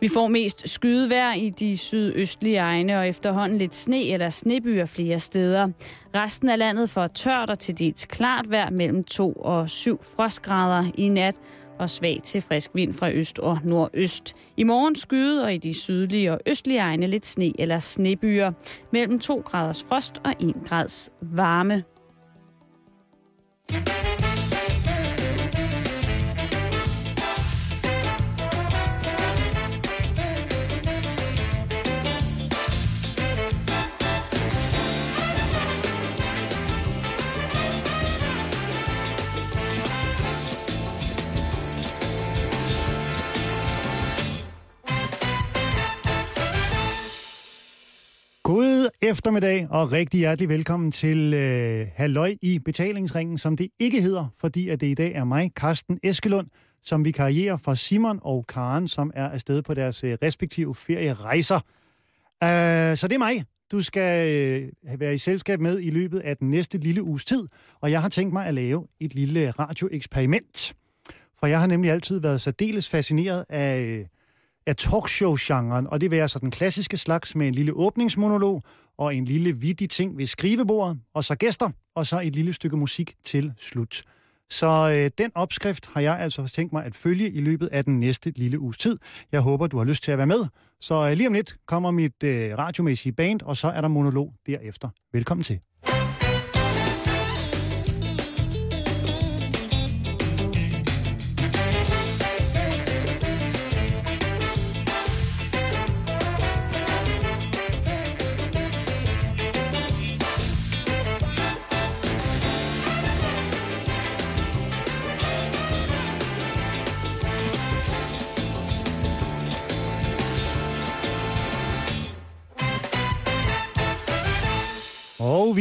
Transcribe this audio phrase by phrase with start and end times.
[0.00, 5.18] Vi får mest skydevejr i de sydøstlige egne, og efterhånden lidt sne eller snebyer flere
[5.18, 5.68] steder.
[6.14, 10.84] Resten af landet får tørt og til dels klart vejr mellem 2 og 7 frostgrader
[10.94, 11.36] i nat,
[11.78, 14.34] og svag til frisk vind fra øst og nordøst.
[14.56, 18.52] I morgen skyde og i de sydlige og østlige egne lidt sne eller snebyer.
[18.92, 21.84] Mellem 2 graders frost og 1 grads varme.
[49.08, 54.68] Eftermiddag og rigtig hjertelig velkommen til øh, Halløj i betalingsringen, som det ikke hedder, fordi
[54.68, 56.46] at det i dag er mig, Carsten Eskelund,
[56.84, 61.60] som vi karrierer for Simon og Karen, som er afsted på deres øh, respektive ferierejser.
[62.44, 66.36] Uh, så det er mig, du skal øh, være i selskab med i løbet af
[66.36, 67.46] den næste lille uges tid,
[67.80, 70.74] og jeg har tænkt mig at lave et lille radioeksperiment.
[71.40, 73.80] For jeg har nemlig altid været særdeles fascineret af...
[73.80, 74.06] Øh,
[74.68, 78.62] af talkshow-genren, og det vil være så den klassiske slags med en lille åbningsmonolog
[78.98, 82.76] og en lille vittig ting ved skrivebordet, og så gæster, og så et lille stykke
[82.76, 84.02] musik til slut.
[84.50, 88.00] Så øh, den opskrift har jeg altså tænkt mig at følge i løbet af den
[88.00, 88.98] næste lille uges tid.
[89.32, 90.46] Jeg håber, du har lyst til at være med.
[90.80, 94.32] Så øh, lige om lidt kommer mit øh, radiomæssige band, og så er der monolog
[94.46, 94.88] derefter.
[95.12, 95.60] Velkommen til.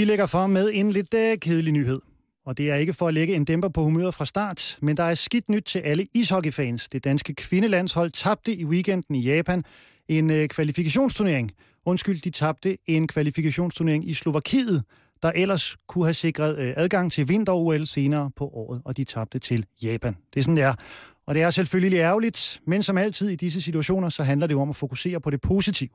[0.07, 1.99] Lægger for med en lidt uh, kedelig nyhed.
[2.45, 5.03] Og det er ikke for at lægge en dæmper på humøret fra start, men der
[5.03, 6.89] er skidt nyt til alle ishockeyfans.
[6.89, 9.63] Det danske kvindelandshold tabte i weekenden i Japan
[10.07, 11.51] en uh, kvalifikationsturnering.
[11.85, 14.83] Undskyld, de tabte en kvalifikationsturnering i Slovakiet,
[15.23, 19.39] der ellers kunne have sikret uh, adgang til vinter-OL senere på året, og de tabte
[19.39, 20.15] til Japan.
[20.33, 20.73] Det er sådan, det er.
[21.27, 24.61] Og det er selvfølgelig ærgerligt, men som altid i disse situationer, så handler det jo
[24.61, 25.89] om at fokusere på det positive.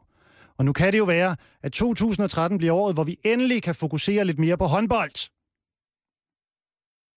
[0.58, 4.24] Og nu kan det jo være, at 2013 bliver året, hvor vi endelig kan fokusere
[4.24, 5.30] lidt mere på håndbold.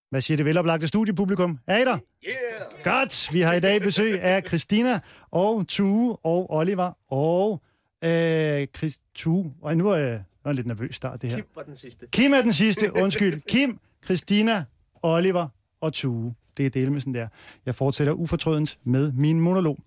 [0.09, 1.59] Hvad siger det veloplagte studiepublikum?
[1.67, 1.97] Er I der?
[2.27, 2.83] Yeah!
[2.83, 3.33] Godt!
[3.33, 4.99] Vi har i dag besøg af Christina
[5.31, 7.61] og Tue og Oliver og
[8.03, 9.53] øh, Chris, Tue.
[9.61, 11.35] Og nu er jeg, jeg lidt nervøs start det her.
[11.35, 12.07] Kim var den sidste.
[12.11, 13.41] Kim er den sidste, undskyld.
[13.41, 14.63] Kim, Christina,
[15.03, 15.47] Oliver
[15.81, 16.35] og Tue.
[16.57, 17.27] Det er dele med sådan der.
[17.65, 19.77] Jeg fortsætter ufortrødent med min monolog.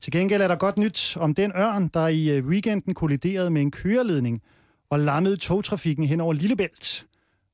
[0.00, 3.62] Til gengæld er der godt nyt om den ørn, der i øh, weekenden kolliderede med
[3.62, 4.42] en køreledning
[4.90, 7.06] og lammede togtrafikken hen over Lillebælt.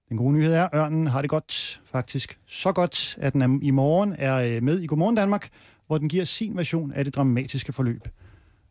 [0.08, 3.70] Den gode nyhed er, at ørnen har det godt, faktisk så godt, at den i
[3.70, 5.48] morgen er øh, med i Godmorgen Danmark,
[5.86, 8.08] hvor den giver sin version af det dramatiske forløb.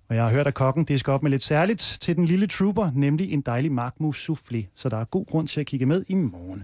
[0.09, 2.91] Og jeg har hørt, at kokken disker op med lidt særligt til den lille trooper,
[2.93, 6.13] nemlig en dejlig markmus soufflé, så der er god grund til at kigge med i
[6.13, 6.63] morgen.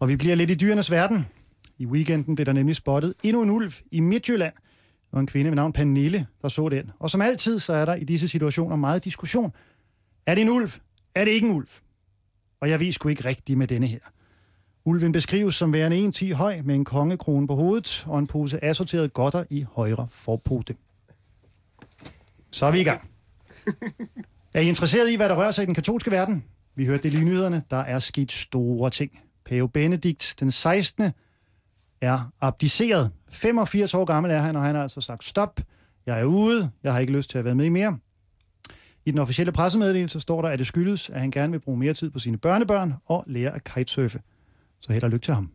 [0.00, 1.26] Og vi bliver lidt i dyrenes verden.
[1.78, 4.54] I weekenden blev der nemlig spottet endnu en ulv i Midtjylland,
[5.12, 6.90] og en kvinde ved navn Pernille, der så den.
[6.98, 9.52] Og som altid, så er der i disse situationer meget diskussion.
[10.26, 10.70] Er det en ulv?
[11.14, 11.68] Er det ikke en ulv?
[12.60, 13.98] Og jeg ved sgu ikke rigtigt med denne her.
[14.84, 19.12] Ulven beskrives som værende 1,10 høj med en kongekrone på hovedet og en pose assorteret
[19.12, 20.74] godter i højre forpote.
[22.50, 23.10] Så er vi i gang.
[24.54, 26.44] Er I interesseret i, hvad der rører sig i den katolske verden?
[26.74, 27.62] Vi hørte det lige i nyhederne.
[27.70, 29.20] Der er sket store ting.
[29.44, 31.12] Pave Benedikt den 16
[32.00, 33.10] er abdiceret.
[33.30, 35.60] 85 år gammel er han, og han har altså sagt stop.
[36.06, 36.70] Jeg er ude.
[36.82, 37.98] Jeg har ikke lyst til at være med mere.
[39.04, 41.94] I den officielle pressemeddelelse står der, at det skyldes, at han gerne vil bruge mere
[41.94, 44.20] tid på sine børnebørn og lære at kitesurfe.
[44.80, 45.50] Så held og lykke til ham.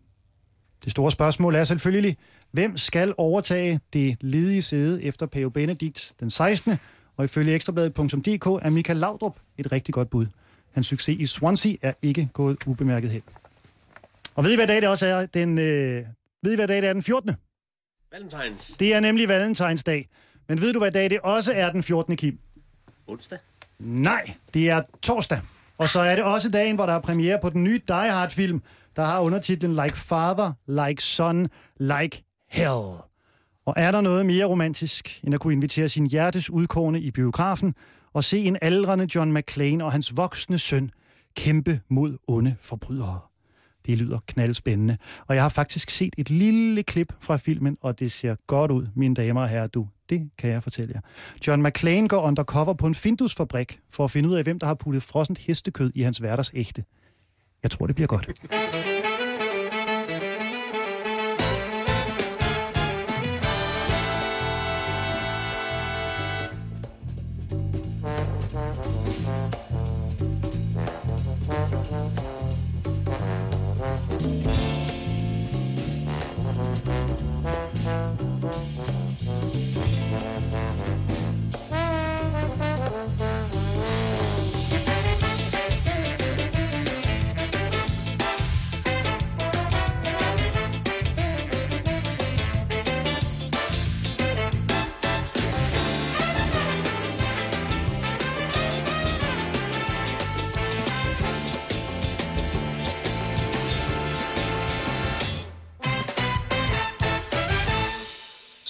[0.83, 2.17] Det store spørgsmål er selvfølgelig,
[2.51, 6.73] hvem skal overtage det ledige sæde efter Pave Benedikt den 16.
[7.17, 10.25] Og ifølge ekstrabladet.dk er Michael Laudrup et rigtig godt bud.
[10.71, 13.21] Hans succes i Swansea er ikke gået ubemærket hen.
[14.35, 15.25] Og ved I, hvad dag det også er?
[15.25, 16.05] Den, øh,
[16.43, 17.35] ved I, hvad dag det er den 14.
[18.11, 18.75] Valentines.
[18.79, 20.07] Det er nemlig Valentinsdag.
[20.49, 22.15] Men ved du, hvad dag det også er den 14.
[22.15, 22.39] Kim?
[23.07, 23.39] Onsdag.
[23.79, 25.39] Nej, det er torsdag.
[25.77, 28.61] Og så er det også dagen, hvor der er premiere på den nye Die Hard-film,
[28.95, 30.51] der har undertitlen Like Father,
[30.87, 31.47] Like Son,
[31.79, 32.97] Like Hell.
[33.65, 37.75] Og er der noget mere romantisk, end at kunne invitere sin hjertes udkårne i biografen
[38.13, 40.91] og se en aldrende John McClane og hans voksne søn
[41.35, 43.19] kæmpe mod onde forbrydere?
[43.85, 44.97] Det lyder knaldspændende.
[45.27, 48.87] Og jeg har faktisk set et lille klip fra filmen, og det ser godt ud,
[48.95, 49.67] mine damer og herrer.
[49.67, 51.01] Du, det kan jeg fortælle jer.
[51.47, 54.73] John McClane går undercover på en Findus-fabrik for at finde ud af, hvem der har
[54.73, 56.83] puttet frossent hestekød i hans hverdags ægte.
[57.63, 58.29] Jeg tror, det bliver godt.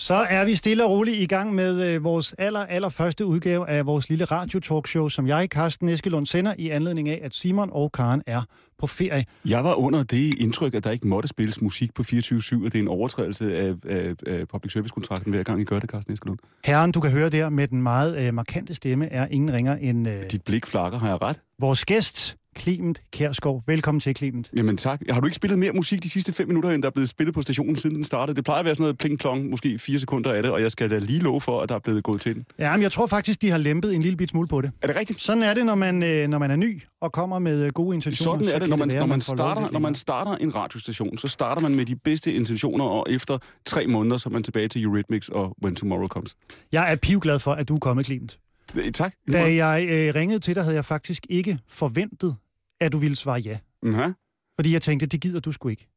[0.04, 3.70] Så er vi stille og roligt i gang med øh, vores aller, aller første udgave
[3.70, 7.92] af vores lille radio-talkshow, som jeg, Carsten Eskelund, sender i anledning af, at Simon og
[7.92, 8.42] Karen er
[8.78, 9.26] på ferie.
[9.46, 12.76] Jeg var under det indtryk, at der ikke måtte spilles musik på 24-7, og det
[12.76, 16.40] er en overtrædelse af, af, af public service-kontrakten hver gang I gør det, Carsten Eskelund.
[16.66, 20.08] Herren, du kan høre der med den meget øh, markante stemme, er ingen ringer end
[20.08, 21.42] øh, Dit blik flakker, har jeg ret?
[21.60, 23.64] vores gæst, Clement Kærsgaard.
[23.68, 24.52] Velkommen til, Clement.
[24.56, 25.02] Jamen tak.
[25.10, 27.34] Har du ikke spillet mere musik de sidste fem minutter, end der er blevet spillet
[27.34, 28.36] på stationen, siden den startede?
[28.36, 30.90] Det plejer at være sådan noget pling-plong, måske fire sekunder af det, og jeg skal
[30.92, 32.46] da lige love for, at der er blevet gået til den.
[32.60, 34.72] Ja, men jeg tror faktisk, de har lempet en lille bit smule på det.
[34.82, 35.22] Er det rigtigt?
[35.22, 37.96] Sådan er det, når man, øh, når man er ny og kommer med øh, gode
[37.96, 38.32] intentioner.
[38.34, 40.56] Sådan så er det, når man, være, når, man lov starter, når man starter en
[40.56, 44.44] radiostation, så starter man med de bedste intentioner, og efter tre måneder, så er man
[44.44, 46.36] tilbage til Eurythmics og When Tomorrow Comes.
[46.72, 48.40] Jeg er pivglad for, at du er kommet, Clement.
[48.76, 49.14] Øh, Tak.
[49.32, 52.36] Da jeg øh, ringede til dig, havde jeg faktisk ikke forventet,
[52.86, 53.58] at du ville svare ja.
[53.84, 54.14] Mhm.
[54.60, 55.88] Fordi jeg tænkte, det gider du sgu ikke.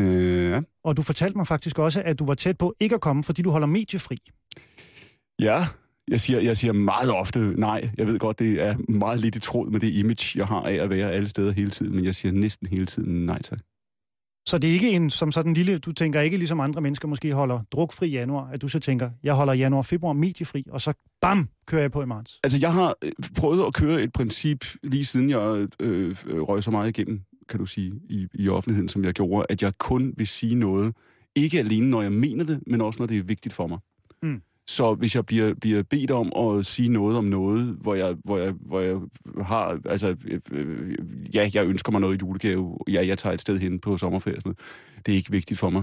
[0.00, 0.60] Øh, ja.
[0.84, 3.42] Og du fortalte mig faktisk også, at du var tæt på ikke at komme, fordi
[3.42, 4.18] du holder mediefri.
[5.38, 5.66] Ja,
[6.08, 7.90] jeg siger, jeg siger meget ofte nej.
[7.98, 10.74] Jeg ved godt, det er meget lidt i tråd med det image, jeg har af
[10.74, 13.58] at være alle steder hele tiden, men jeg siger næsten hele tiden nej tak.
[14.46, 17.32] Så det er ikke en som sådan lille, du tænker ikke ligesom andre mennesker måske
[17.32, 21.48] holder drukfri januar, at du så tænker, jeg holder januar februar mediefri, og så bam,
[21.66, 22.40] kører jeg på i marts.
[22.42, 26.62] Altså, jeg har øh, prøvet at køre et princip, lige siden jeg øh, øh, røg
[26.62, 30.14] så meget igennem, kan du sige, i, i offentligheden, som jeg gjorde, at jeg kun
[30.16, 30.94] vil sige noget,
[31.36, 33.78] ikke alene når jeg mener det, men også når det er vigtigt for mig.
[34.22, 34.42] Mm.
[34.74, 38.38] Så hvis jeg bliver, bliver bedt om at sige noget om noget, hvor jeg, hvor
[38.38, 38.96] jeg, hvor jeg
[39.46, 40.16] har, altså,
[40.52, 40.94] øh,
[41.34, 44.36] ja, jeg ønsker mig noget i julegave, ja, jeg tager et sted hen på sommerferie,
[44.36, 44.54] og sådan
[44.94, 45.06] noget.
[45.06, 45.82] det er ikke vigtigt for mig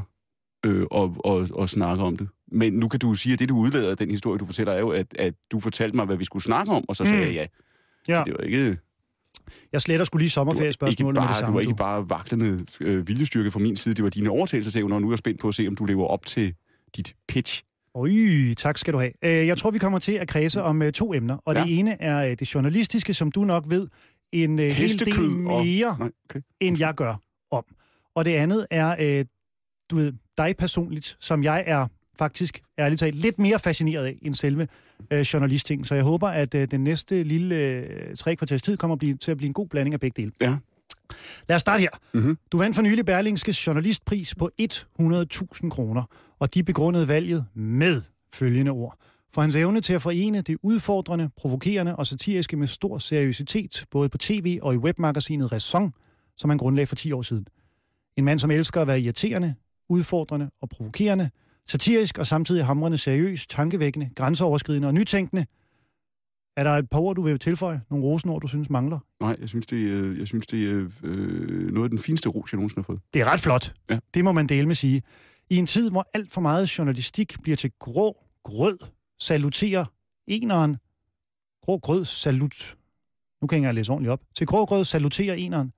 [0.66, 2.28] øh, at, at, at snakke om det.
[2.52, 4.80] Men nu kan du sige, at det, du udlader af den historie, du fortæller, er
[4.80, 7.28] jo, at, at du fortalte mig, hvad vi skulle snakke om, og så sagde Mm.
[7.28, 7.46] jeg ja.
[8.14, 8.16] Ja.
[8.20, 8.78] Så det var ikke,
[9.74, 11.48] Jeg sletter skulle lige sommerferiespørgsmålet med det samme.
[11.48, 15.02] du var ikke bare vaklende øh, viljestyrke fra min side, det var dine overtagelsesevner, og
[15.02, 16.54] nu er jeg spændt på at se, om du lever op til
[16.96, 17.64] dit pitch.
[17.96, 18.10] Øj,
[18.58, 19.12] tak skal du have.
[19.24, 21.64] Øh, Jeg tror, vi kommer til at kredse om øh, to emner, og Ja.
[21.64, 23.88] det ene er øh, det journalistiske, som du nok ved
[24.32, 26.42] en øh, hel Hestekød del og- mere, Nej, okay.
[26.60, 27.16] end jeg gør
[27.52, 27.64] om.
[28.16, 29.24] Og det andet er,
[29.92, 31.88] du ved, dig personligt, som jeg er
[32.20, 34.68] faktisk, ærligt talt, lidt mere fascineret af end selve
[35.14, 35.88] øh, journalistting.
[35.88, 39.18] Så jeg håber, at øh, den næste lille øh, tre kvarters tid kommer at blive,
[39.18, 40.32] til at blive en god blanding af begge dele.
[40.42, 40.58] Ja.
[41.50, 41.90] Lad os starte her.
[42.14, 42.38] Mhm.
[42.52, 46.04] Du vandt for nylig Berlingskes journalistpris på 100.000 kroner,
[46.42, 48.02] og de begrundede valget med
[48.34, 48.98] følgende ord.
[49.34, 54.10] For hans evne til at forene det udfordrende, provokerende og satiriske med stor seriøsitet, både
[54.10, 55.94] på tv og i webmagasinet Ræson,
[56.38, 57.48] som han grundlagde for 10 år siden.
[58.18, 59.56] En mand, som elsker at være irriterende,
[59.90, 61.30] udfordrende og provokerende,
[61.68, 65.46] satirisk og samtidig hamrende seriøs, tankevækkende, grænseoverskridende og nytænkende.
[66.58, 67.82] Er der et par ord, du vil tilføje?
[67.90, 69.00] Nogle rosenord, du synes mangler?
[69.20, 72.52] Nej, jeg synes, det er, jeg synes, det er øh, noget af den fineste ros,
[72.52, 73.00] jeg nogensinde har fået.
[73.14, 73.74] Det er ret flot.
[73.90, 74.00] Ja.
[74.14, 75.02] Det må man dele med sige.
[75.52, 78.78] I en tid, hvor alt for meget journalistik bliver til grå grød,
[79.20, 79.86] saluterer
[80.28, 80.78] eneren.
[81.64, 82.78] Grå grød salut.
[83.42, 84.22] Nu kan jeg ikke læse ordentligt op.
[84.36, 85.72] Til grå grød saluterer eneren.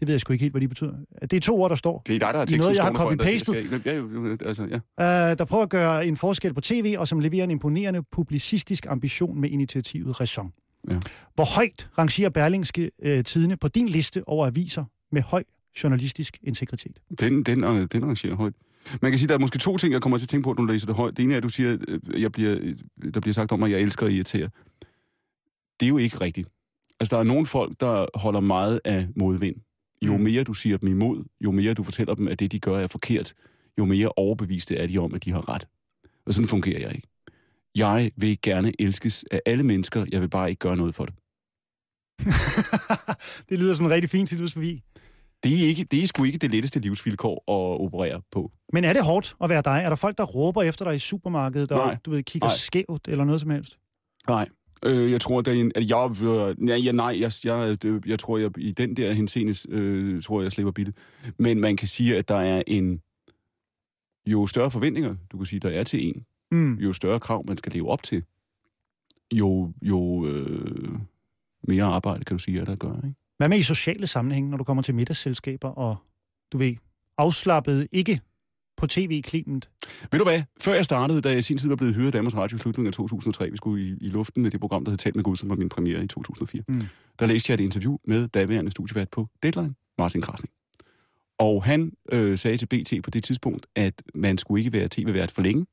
[0.00, 0.92] Det ved jeg sgu ikke helt, hvad de betyder.
[1.20, 2.02] Det er to ord, der står.
[2.06, 3.86] Det er dig, der har teksten noget, jeg har copy-pastet.
[3.86, 5.30] Ja, jo, altså, ja.
[5.30, 8.86] Uh, der prøver at gøre en forskel på tv, og som leverer en imponerende publicistisk
[8.86, 10.52] ambition med initiativet Ræson.
[10.90, 10.98] Ja.
[11.34, 15.42] Hvor højt rangerer Berlingske uh, Tidene på din liste over aviser med høj
[15.82, 17.00] journalistisk integritet?
[17.20, 18.54] Den, den, øh, den rangerer højt.
[19.02, 20.66] Man kan sige, der er måske to ting, jeg kommer til at tænke på, når
[20.66, 21.16] du læser det højt.
[21.16, 22.76] Det ene er, at du siger, øh, jeg bliver, øh,
[23.14, 24.48] der bliver sagt om, at jeg elsker at irritere.
[25.80, 26.48] Det er jo ikke rigtigt.
[27.00, 29.56] Altså, der er nogle folk, der holder meget af modvind.
[30.02, 30.22] Jo Mm.
[30.22, 32.86] mere du siger dem imod, jo mere du fortæller dem, at det, de gør, er
[32.86, 33.34] forkert,
[33.78, 35.68] jo mere overbeviste er de om, at de har ret.
[36.26, 37.08] Og sådan fungerer jeg ikke.
[37.74, 41.14] Jeg vil gerne elskes af alle mennesker, jeg vil bare ikke gøre noget for det.
[43.48, 44.82] det lyder som en rigtig fin filosofi.
[45.42, 48.52] Det er, ikke, det er sgu ikke det letteste livsvilkår at operere på.
[48.72, 49.82] Men er det hårdt at være dig?
[49.84, 52.56] Er der folk, der råber efter dig i supermarkedet, og du ved, kigger Nej.
[52.56, 53.78] skævt eller noget som helst?
[54.28, 54.48] Nej.
[54.84, 58.06] Øh, jeg tror, der er en, at jeg, øh, ja, ja, nej, jeg, jeg, det,
[58.06, 60.96] jeg tror, jeg i den der henseende, øh, tror jeg, jeg slipper billigt.
[61.38, 63.00] Men man kan sige, at der er en,
[64.26, 66.74] jo større forventninger, du kan sige, der er til en, Mm.
[66.74, 68.24] jo større krav, man skal leve op til,
[69.32, 70.98] jo, jo øh,
[71.68, 73.19] mere arbejde, kan du sige, er der at gøre, ikke?
[73.40, 75.96] Hvad med i sociale sammenhæng, når du kommer til middagsselskaber, og
[76.52, 76.74] du ved,
[77.18, 78.20] afslappet, ikke
[78.76, 79.70] på tv-klimet?
[80.12, 80.42] Ved du hvad?
[80.60, 82.86] Før jeg startede, da jeg i sin tid var blevet hyret Danmarks Radio i slutningen
[82.86, 85.36] af 2003, vi skulle i, i luften med det program, der hed Talt med Gud,
[85.36, 86.62] som var min premiere i 2004.
[86.68, 86.82] Mm.
[87.18, 90.50] Der læste jeg et interview med daværende studievært på Deadline, Martin Krasnik.
[91.38, 95.30] Og han øh, sagde til BT på det tidspunkt, at man skulle ikke være tv-vært
[95.30, 95.66] for længe,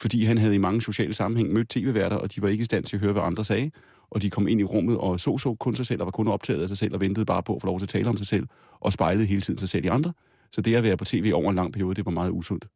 [0.00, 2.84] fordi han havde i mange sociale sammenhæng mødt tv-værter, og de var ikke i stand
[2.84, 3.70] til at høre, hvad andre sagde.
[4.10, 6.28] Og de kom ind i rummet og så så kun sig selv, og var kun
[6.28, 8.16] optaget af sig selv, og ventede bare på at få lov til at tale om
[8.16, 8.46] sig selv,
[8.80, 10.12] og spejlede hele tiden sig selv i andre.
[10.52, 12.66] Så det at være på tv over en lang periode, det var meget usundt.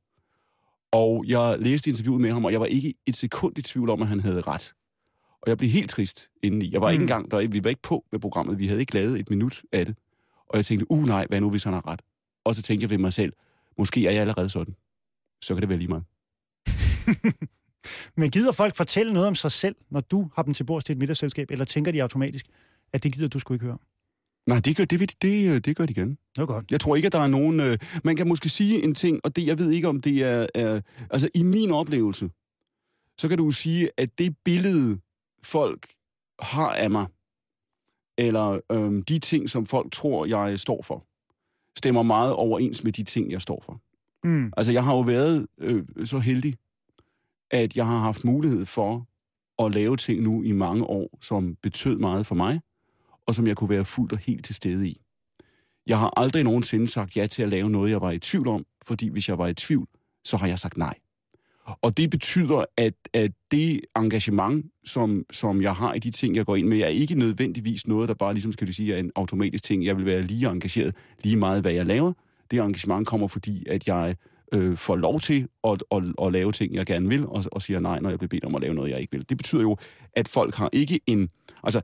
[0.92, 4.02] Og jeg læste interviewet med ham, og jeg var ikke et sekund i tvivl om,
[4.02, 4.72] at han havde ret.
[5.42, 6.72] Og jeg blev helt trist indeni.
[6.72, 7.04] Jeg var ikke Mm.
[7.04, 8.58] engang, der, vi var ikke på med programmet.
[8.58, 9.96] Vi havde ikke lavet et minut af det.
[10.48, 12.02] Og jeg tænkte, uh nej, hvad nu, hvis han har ret?
[12.44, 13.32] Og så tænkte jeg ved mig selv,
[13.78, 14.74] måske er jeg allerede sådan.
[15.42, 16.04] Så kan det være lige meget.
[18.16, 20.92] Men gider folk fortælle noget om sig selv, når du har dem til bords til
[20.92, 22.46] et middagsselskab, eller tænker de automatisk,
[22.92, 23.78] at det gider du sgu ikke høre?
[24.48, 26.10] Nej, det gør, det, vil- det, øh, det gør de gerne.
[26.36, 26.70] Det er godt.
[26.70, 27.60] Jeg tror ikke, at der er nogen...
[27.60, 30.46] Øh, man kan måske sige en ting, og det, jeg ved ikke, om det er,
[30.54, 30.80] er...
[31.10, 32.30] Altså, i min oplevelse,
[33.20, 34.98] så kan du sige, at det billede,
[35.42, 35.86] folk
[36.40, 37.06] har af mig,
[38.18, 41.04] eller øhm, de ting, som folk tror, jeg står for,
[41.78, 43.80] stemmer meget overens med de ting, jeg står for.
[44.24, 44.52] Mm.
[44.56, 46.54] Altså, jeg har jo været øh, så heldig,
[47.50, 49.06] at jeg har haft mulighed for
[49.64, 52.60] at lave ting nu i mange år, som betød meget for mig,
[53.26, 55.00] og som jeg kunne være fuldt og helt til stede i.
[55.86, 58.66] Jeg har aldrig nogensinde sagt ja til at lave noget, jeg var i tvivl om,
[58.86, 59.88] fordi hvis jeg var i tvivl,
[60.24, 60.94] så har jeg sagt nej.
[61.82, 66.46] Og det betyder, at, at det engagement, som, som jeg har i de ting, jeg
[66.46, 69.10] går ind med, er ikke nødvendigvis noget, der bare ligesom skal du sige, er en
[69.14, 69.84] automatisk ting.
[69.84, 72.12] Jeg vil være lige engageret lige meget, hvad jeg laver.
[72.50, 74.16] Det engagement kommer, fordi at jeg
[74.54, 77.80] øh, får lov til at, at, at lave ting, jeg gerne vil, og, og siger
[77.80, 79.28] nej, når jeg bliver bedt om at lave noget, jeg ikke vil.
[79.28, 79.76] Det betyder jo,
[80.12, 81.28] at folk har ikke en...
[81.62, 81.80] Altså,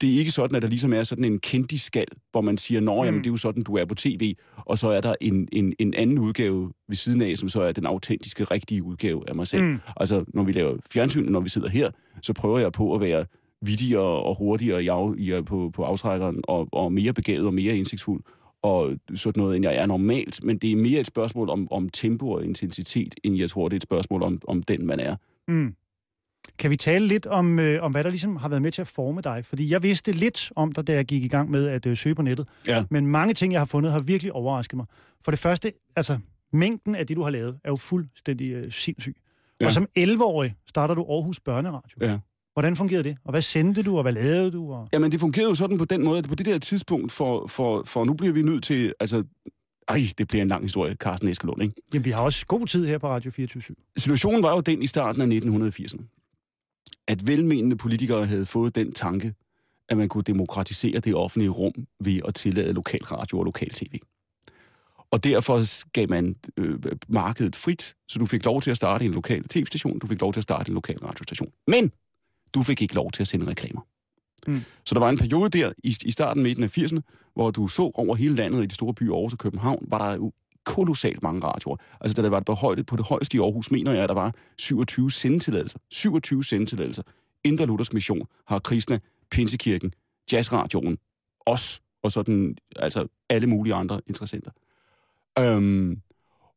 [0.00, 3.04] det er ikke sådan, at der ligesom er sådan en kendiskal, hvor man siger, nå,
[3.04, 5.74] jamen, det er jo sådan, du er på tv, og så er der en, en,
[5.78, 9.46] en anden udgave ved siden af, som så er den autentiske, rigtige udgave af mig
[9.46, 9.62] selv.
[9.62, 9.78] Mm.
[9.96, 11.90] Altså, når vi laver fjernsyn, når vi sidder her,
[12.22, 13.24] så prøver jeg på at være
[13.62, 17.76] vittigere og hurtigere i af, i, på, på aftrækkeren, og, og mere begavet og mere
[17.76, 18.22] indsigtsfuld,
[18.64, 20.44] og sådan noget, end jeg er normalt.
[20.44, 23.74] Men det er mere et spørgsmål om, om tempo og intensitet, end jeg tror, det
[23.74, 25.16] er et spørgsmål om, om den, man er.
[25.48, 25.74] Mm.
[26.58, 28.88] Kan vi tale lidt om, øh, om, hvad der ligesom har været med til at
[28.88, 29.44] forme dig?
[29.44, 32.14] Fordi jeg vidste lidt om dig, da jeg gik i gang med at øh, søge
[32.14, 32.48] på nettet.
[32.66, 32.84] Ja.
[32.90, 34.86] Men mange ting, jeg har fundet, har virkelig overrasket mig.
[35.24, 36.18] For det første, altså,
[36.52, 39.16] mængden af det, du har lavet, er jo fuldstændig øh, sindssyg.
[39.60, 39.66] Ja.
[39.66, 41.96] Og som 11-årig starter du Aarhus Børneradio.
[42.00, 42.18] Ja.
[42.54, 43.16] Hvordan fungerede det?
[43.24, 44.72] Og hvad sendte du, og hvad lavede du?
[44.72, 44.88] Og...
[44.92, 47.82] Jamen, det fungerede jo sådan på den måde, at på det der tidspunkt, for, for,
[47.86, 49.24] for nu bliver vi nødt til, altså,
[49.88, 51.74] ej, det bliver en lang historie, Carsten Eskelund, ikke?
[51.94, 53.62] Jamen, vi har også god tid her på Radio 24
[53.96, 56.04] Situationen var jo den i starten af 1980'erne,
[57.08, 59.34] at velmenende politikere havde fået den tanke,
[59.88, 63.98] at man kunne demokratisere det offentlige rum ved at tillade lokalradio og lokal-tv.
[65.10, 69.12] Og derfor gav man øh, markedet frit, så du fik lov til at starte en
[69.12, 71.50] lokal tv-station, du fik lov til at starte en lokal radiostation.
[71.66, 71.92] Men
[72.54, 73.80] du fik ikke lov til at sende reklamer.
[74.46, 74.62] Mm.
[74.84, 77.00] Så der var en periode der i, i starten midten af 80'erne,
[77.34, 80.16] hvor du så over hele landet i de store byer Aarhus og København, var der
[80.16, 80.32] jo
[80.64, 81.76] kolossalt mange radioer.
[82.00, 84.14] Altså, da der var på, højde, på det højeste i Aarhus, mener jeg, at der
[84.14, 85.78] var 27 sendetilladelser.
[85.90, 87.02] 27 sendetilladelser.
[87.44, 88.98] Indre Luthers Mission har Kristna,
[89.30, 89.92] Pinsekirken,
[90.32, 90.98] Jazzradioen,
[91.46, 94.50] os, og sådan, altså alle mulige andre interessenter.
[95.38, 96.00] Øhm,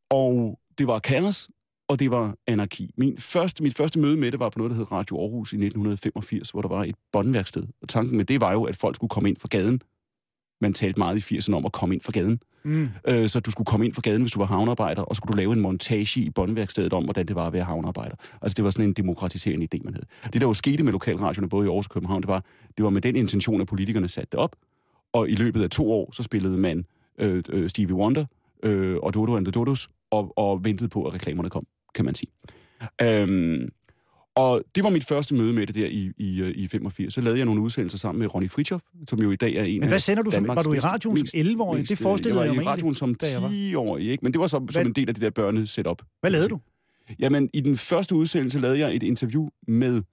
[0.10, 1.50] og det var kaos,
[1.88, 2.92] og det var anarki.
[2.98, 5.56] Min første, mit første møde med det var på noget, der hed Radio Aarhus i
[5.56, 7.64] 1985, hvor der var et båndværksted.
[7.82, 9.82] Og tanken med det var jo, at folk skulle komme ind fra gaden.
[10.62, 12.40] Man talte meget i 80'erne om at komme ind fra gaden.
[12.64, 12.90] Mm.
[13.08, 15.38] Øh, så du skulle komme ind fra gaden, hvis du var havnearbejder, og skulle du
[15.38, 18.16] lave en montage i båndværkstedet om, hvordan det var at være havnearbejder.
[18.42, 20.06] Altså det var sådan en demokratiserende idé, man havde.
[20.34, 22.44] Det, der jo skete med lokalradioerne, både i Aarhus og København, det var,
[22.78, 24.56] det var med den intention, at politikerne satte det op,
[25.14, 26.86] og i løbet af to år, så spillede man
[27.20, 28.26] øh, øh, Stevie Wonder
[28.64, 31.66] øh, og Dodo and the Dodos, og, og ventede på, at reklamerne kom,
[31.98, 32.32] kan man sige.
[33.02, 33.70] Øhm,
[34.36, 37.14] og det var mit første møde med det der i, i, øh, i 85.
[37.14, 39.80] Så lavede jeg nogle udsendelser sammen med Ronny Fritjof, som jo i dag er en
[39.80, 41.80] Men hvad sender du som, var du i mest- radioen som mest- 11-årig?
[41.80, 43.50] mest, Det øh, forestillede jeg, jeg mig var i radioen som da jeg var.
[43.50, 44.22] 10-årig, ikke?
[44.24, 46.02] Men det var så som Hvad- en del af det der børnesetup.
[46.22, 46.60] Hvad lavede du?
[47.20, 50.04] Jamen, i den første udsendelse lavede jeg et interview med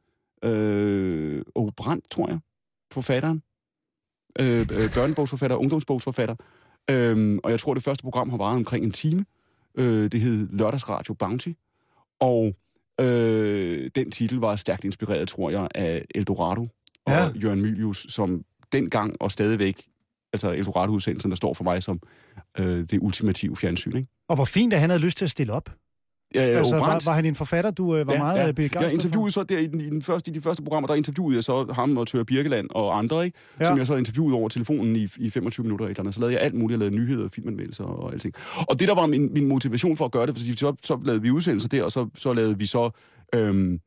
[0.44, 2.38] øh, Ove Brandt, tror jeg,
[2.92, 3.42] forfatteren.
[4.38, 6.34] Øh, øh, børnebogsforfatter, ungdomsbogsforfatter.
[6.90, 9.24] Øhm, og jeg tror, det første program har varet omkring en time.
[9.78, 11.48] Øh, det hed Lørdagsradio Bounty.
[12.20, 12.54] Og
[13.00, 16.68] øh, den titel var stærkt inspireret, tror jeg, af Eldorado
[17.06, 17.30] og Ja.
[17.42, 19.80] Jørgen Mylius, som dengang og stadigvæk,
[20.32, 22.00] altså Eldorado-udsendelsen, der står for mig som
[22.58, 23.96] øh, det ultimative fjernsyn.
[23.96, 24.08] Ikke?
[24.28, 25.70] Og hvor fint, at han havde lyst til at stille op.
[26.34, 29.32] Ja, altså, var, var han en forfatter, du øh, var meget ja, begejstret Jeg interviewede
[29.32, 31.72] så der i, den, i, den første, i de første programmer, der interviewede jeg så
[31.72, 33.38] ham og Tør Birkeland og andre, ikke?
[33.60, 33.64] Ja.
[33.64, 33.68] Ja.
[33.70, 35.86] som jeg så interviewede over telefonen i, i 25 minutter.
[35.86, 36.14] Eller andet.
[36.14, 36.70] Så lavede jeg alt muligt.
[36.70, 38.34] Jeg lavede nyheder, filmanmeldelser og alting.
[38.68, 41.22] Og det, der var min, min motivation for at gøre det, fordi så, så lavede
[41.22, 42.90] vi udsendelser der, og så, så lavede vi så...
[43.34, 43.80] Øhm,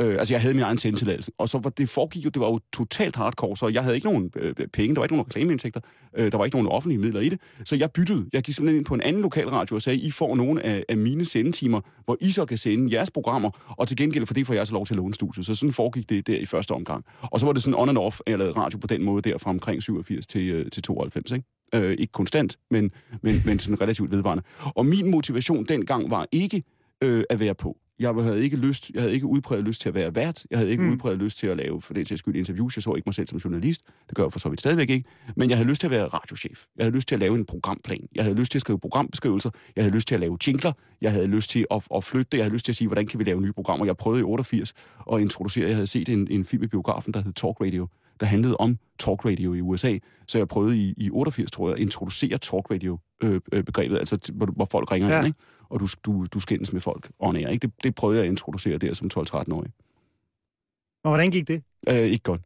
[0.00, 2.46] Øh, altså, jeg havde min egen sendetilladelse, og så var det foregik jo, det var
[2.46, 5.80] jo totalt hardcore, så jeg havde ikke nogen øh, penge, der var ikke nogen reklameindtægter,
[6.16, 8.26] øh, der var ikke nogen offentlige midler i det, så jeg byttede.
[8.32, 10.96] Jeg gik simpelthen ind på en anden lokalradio og sagde, I får nogle af, af
[10.96, 14.54] mine sendetimer, hvor I så kan sende jeres programmer, og til gengæld for det får
[14.54, 15.46] jeg så lov til at låne studiet.
[15.46, 17.04] Så sådan foregik det der i første omgang.
[17.22, 19.30] Og så var det sådan on and off, at jeg lavede radio på den måde
[19.30, 21.44] der fra omkring 87 til, øh, til 92, ikke?
[21.74, 22.90] Øh, ikke konstant, men,
[23.22, 24.42] men, men sådan relativt vedvarende.
[24.60, 26.62] Og min motivation dengang var ikke
[27.02, 27.76] øh, at være på.
[27.98, 30.46] Jeg havde ikke lyst, jeg havde ikke udpræget lyst til at være vært.
[30.50, 30.92] Jeg havde ikke mm.
[30.92, 32.76] udpræget lyst til at lave, for det til skyld, interviews.
[32.76, 33.82] Jeg så ikke mig selv som journalist.
[34.08, 35.08] Det gør jeg for så vidt stadigvæk ikke.
[35.36, 36.64] Men jeg havde lyst til at være radiochef.
[36.76, 38.08] Jeg havde lyst til at lave en programplan.
[38.14, 39.50] Jeg havde lyst til at skrive programbeskrivelser.
[39.76, 40.72] Jeg havde lyst til at lave jingler.
[41.00, 42.38] Jeg havde lyst til at, at flytte det.
[42.38, 43.86] Jeg havde lyst til at sige, hvordan kan vi lave nye programmer.
[43.86, 44.72] Jeg prøvede i 88
[45.12, 45.66] at introducere.
[45.66, 47.88] Jeg havde set en, en film i biografen, der hed Talk Radio
[48.20, 49.98] der handlede om talk radio i USA.
[50.28, 53.98] Så jeg prøvede i, i 88, tror jeg, at introducere talk radio øh, øh, begrebet,
[53.98, 55.18] altså hvor, hvor folk ringer ja.
[55.18, 55.38] ind, ikke?
[55.68, 57.66] og du, du, du skændes med folk on air, ikke?
[57.66, 59.70] Det, det prøvede jeg at introducere der som 12-13-årig.
[61.04, 61.62] Og hvordan gik det?
[61.88, 62.40] Øh, ikke godt.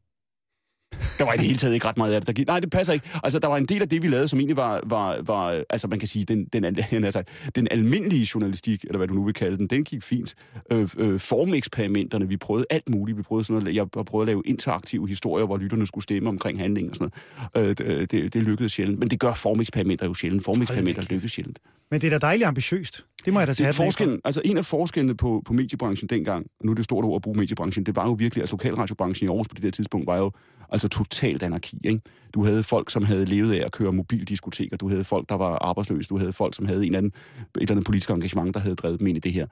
[1.18, 2.47] Der var i det hele taget ikke ret meget af det, der gik.
[2.47, 3.11] Nej, det passer ikke.
[3.25, 5.88] Altså, der var en del af det, vi lavede, som egentlig var, var, var altså
[5.88, 7.23] man kan sige, den, den, al- altså,
[7.54, 10.35] den almindelige journalistik, eller hvad du nu vil kalde den, den gik fint.
[10.73, 13.18] Øh, øh, formeksperimenterne, vi prøvede alt muligt.
[13.18, 16.28] Vi prøvede sådan noget, jeg har prøvet at lave interaktive historier, hvor lytterne skulle stemme
[16.28, 17.11] omkring handling og sådan
[17.54, 17.80] noget.
[17.80, 18.99] Øh, det, det, det lykkedes sjældent.
[18.99, 20.45] Men det gør formeksperimenter jo sjældent.
[20.45, 21.59] Formeksperimenter lykkes sjældent.
[21.90, 23.04] Men det er da dejligt ambitiøst.
[23.25, 23.85] Det må jeg da Det tage for.
[23.85, 27.16] forskellen, altså en af forskellene på, på mediebranchen dengang, nu er det et stort ord
[27.16, 30.07] at bruge mediebranchen, det var jo virkelig, altså lokalradiobranchen i Aarhus på det der tidspunkt
[30.07, 30.30] var jo
[30.71, 31.79] altså totalt anarki.
[31.85, 32.01] Ikke?
[32.35, 35.59] Du havde folk, som havde levet af at køre mobildiskoteker, du havde folk, der var
[35.59, 38.61] arbejdsløse, du havde folk, som havde en eller anden, et eller andet politisk engagement, der
[38.61, 39.47] havde drevet dem ind i det her.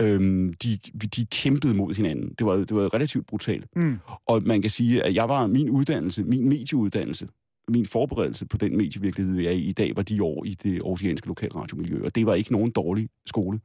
[0.00, 0.78] Øhm, de,
[1.16, 2.34] de kæmpede mod hinanden.
[2.38, 3.66] Det var, det var relativt brutalt.
[3.76, 3.98] Mm.
[4.26, 7.28] Og man kan sige, at jeg var min uddannelse, min medieuddannelse,
[7.68, 10.74] min forberedelse på den medievirkelighed, jeg er i i dag, var de år i det
[10.74, 13.60] aarhusianske lokalradiomiljø, og det var ikke nogen dårlig skole.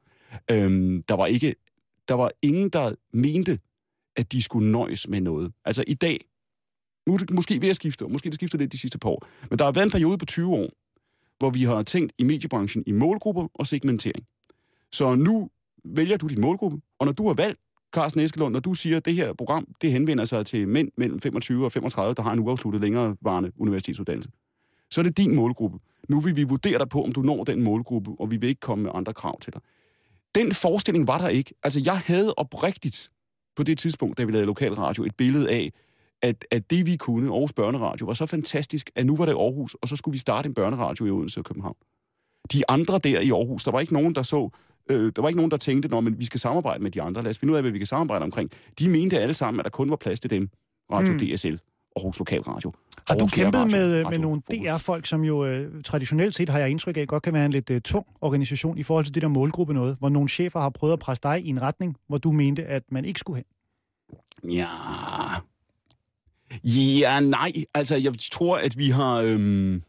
[0.51, 1.55] Øhm, der var ikke,
[2.07, 3.59] der var ingen, der mente,
[4.15, 5.51] at de skulle nøjes med noget.
[5.65, 6.25] Altså i dag,
[7.31, 9.65] måske ved at skifte, og måske det skifter lidt de sidste par år, men der
[9.65, 10.69] har været en periode på 20 år,
[11.39, 14.25] hvor vi har tænkt i mediebranchen i målgrupper og segmentering.
[14.91, 15.49] Så nu
[15.85, 17.59] vælger du din målgruppe, og når du har valgt,
[17.93, 21.19] Carsten Eskelund, når du siger, at det her program, det henvender sig til mænd mellem
[21.19, 24.29] 25 og 35, der har en uafsluttet længerevarende universitetsuddannelse,
[24.89, 25.79] så er det din målgruppe.
[26.09, 28.59] Nu vil vi vurdere dig på, om du når den målgruppe, og vi vil ikke
[28.59, 29.61] komme med andre krav til dig.
[30.35, 31.53] Den forestilling var der ikke.
[31.63, 33.09] Altså, jeg havde oprigtigt
[33.55, 35.71] på det tidspunkt, da vi lavede lokalradio, et billede af,
[36.21, 39.73] at, at det vi kunne, Aarhus Børneradio, var så fantastisk, at nu var det Aarhus,
[39.73, 41.75] og så skulle vi starte en børneradio i Odense og København.
[42.51, 44.49] De andre der i Aarhus, der var ikke nogen, der så,
[44.89, 47.23] øh, der var ikke nogen, der tænkte, når men vi skal samarbejde med de andre.
[47.23, 48.49] Lad os finde ud af, hvad vi kan samarbejde omkring.
[48.79, 50.49] De mente alle sammen, at der kun var plads til dem.
[50.91, 51.19] Radio Mm.
[51.19, 51.57] DSL,
[51.95, 52.73] Aarhus Lokalradio.
[53.07, 54.67] Har du kæmpet Nærradio, med, med Radio nogle Fokus.
[54.67, 57.69] DR-folk, som jo øh, traditionelt set, har jeg indtryk af, godt kan være en lidt
[57.69, 60.93] øh, tung organisation i forhold til det der målgruppe noget, hvor nogle chefer har prøvet
[60.93, 63.45] at presse dig i en retning, hvor du mente, at man ikke skulle hen?
[64.51, 64.67] Ja...
[66.63, 67.51] Ja, nej.
[67.73, 69.15] Altså, jeg tror, at vi har...
[69.15, 69.81] Øhm...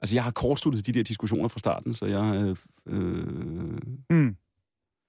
[0.00, 2.56] Altså, jeg har kortsluttet de der diskussioner fra starten, så jeg...
[2.88, 2.98] Øh...
[4.10, 4.36] Mm.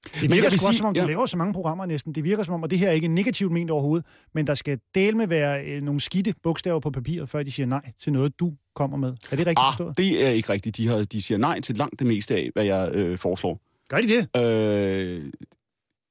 [0.03, 1.05] Det jeg virker vil sgu også, sige- som om du ja.
[1.05, 2.15] laver så mange programmer næsten.
[2.15, 4.79] Det virker som om, og det her er ikke negativt ment overhovedet, men der skal
[4.95, 8.39] del med være øh, nogle skidte bogstaver på papiret, før de siger nej til noget,
[8.39, 9.09] du kommer med.
[9.09, 9.97] Er det rigtigt Ah, forstået?
[9.97, 10.77] det er ikke rigtigt.
[10.77, 13.59] De, har, de siger nej til langt det meste af, hvad jeg øh, foreslår.
[13.89, 14.37] Gør de det?
[14.41, 15.31] Øh,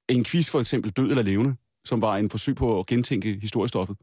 [0.08, 3.96] en quiz for eksempel, Død eller Levende, som var en forsøg på at gentænke historiestoffet,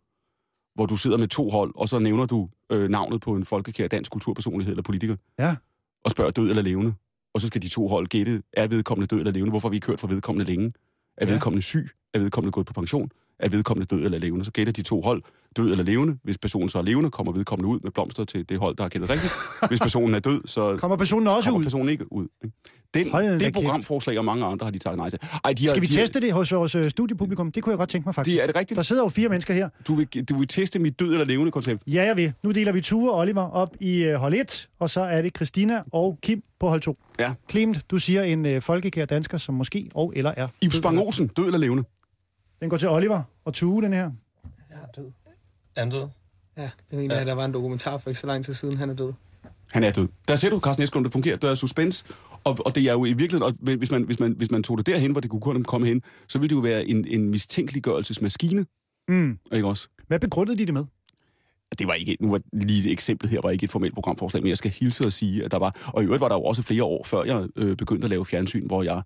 [0.76, 3.88] hvor du sidder med to hold, og så nævner du øh, navnet på en folkekær
[3.88, 5.56] dansk kulturpersonlighed eller politiker, Ja.
[6.06, 6.94] og spørger død eller levende.
[7.34, 9.50] Og så skal de to hold gætte, er vedkommende død eller levende?
[9.52, 10.72] Hvorfor har vi ikke hørt fra vedkommende længe?
[11.18, 11.32] Er Ja.
[11.32, 11.90] vedkommende syg?
[12.14, 13.10] Er vedkommende gået på pension?
[13.39, 14.46] Er vedkommende død eller levende?
[14.46, 15.24] Så gætter de to hold
[15.58, 16.17] død eller levende.
[16.24, 18.89] Hvis personen så er levende, kommer vedkommende ud med blomster til det hold, der har
[18.89, 19.34] gættet rigtigt.
[19.67, 21.63] Hvis personen er død, så Kommer personen også kommer ud?
[21.63, 22.28] personen ikke ud.
[22.93, 25.19] Den, Hold det programforslag og mange andre har de taget nej til.
[25.43, 27.52] Ej, de har, Skal vi de, teste det hos vores øh, studiepublikum?
[27.52, 28.36] Det kunne jeg godt tænke mig faktisk.
[28.36, 28.76] De, er det rigtigt?
[28.76, 29.69] Der sidder jo fire mennesker her.
[29.88, 31.84] Du vil, du vil teste mit død eller levende koncept?
[31.88, 32.34] Ja, jeg vil.
[32.43, 35.36] Nu deler vi Ture og Oliver op i øh, hold 1, og så er det
[35.36, 36.98] Christina og Kim på hold 2.
[37.19, 37.34] Ja.
[37.52, 40.48] Clement, du siger en øh, folkekær dansker, som måske og eller er.
[40.62, 40.82] Ibs.
[40.82, 41.84] Bang Olsen, død eller levende?
[42.63, 44.12] Den går til Oliver og Tue, den her.
[45.76, 46.08] Er han død?
[46.58, 47.19] Ja, det mener Ja.
[47.19, 49.13] jeg, der var en dokumentar for ikke så lang tid siden, han er død.
[49.71, 50.08] Han er død.
[50.28, 51.38] Der ser du, Carsten Eskelund, det fungerer.
[51.38, 52.06] Der er suspense,
[52.43, 54.78] og, og det er jo i virkeligheden, og hvis man, hvis, man, hvis man tog
[54.78, 57.30] det derhen, hvor det kunne kunne komme hen, så ville det jo være en, en
[57.30, 58.65] mistænkeliggørelsesmaskine,
[59.08, 59.39] Mm.
[59.54, 59.88] ikke også?
[60.08, 60.86] Hvad begrundede de det med?
[61.80, 64.58] Det var ikke, nu var lige eksemplet her var ikke et formelt programforslag, men jeg
[64.58, 66.84] skal hilse og sige, at der var, og i øvrigt var der jo også flere
[66.84, 69.02] år før jeg øh, begyndte at lave fjernsyn, hvor jeg,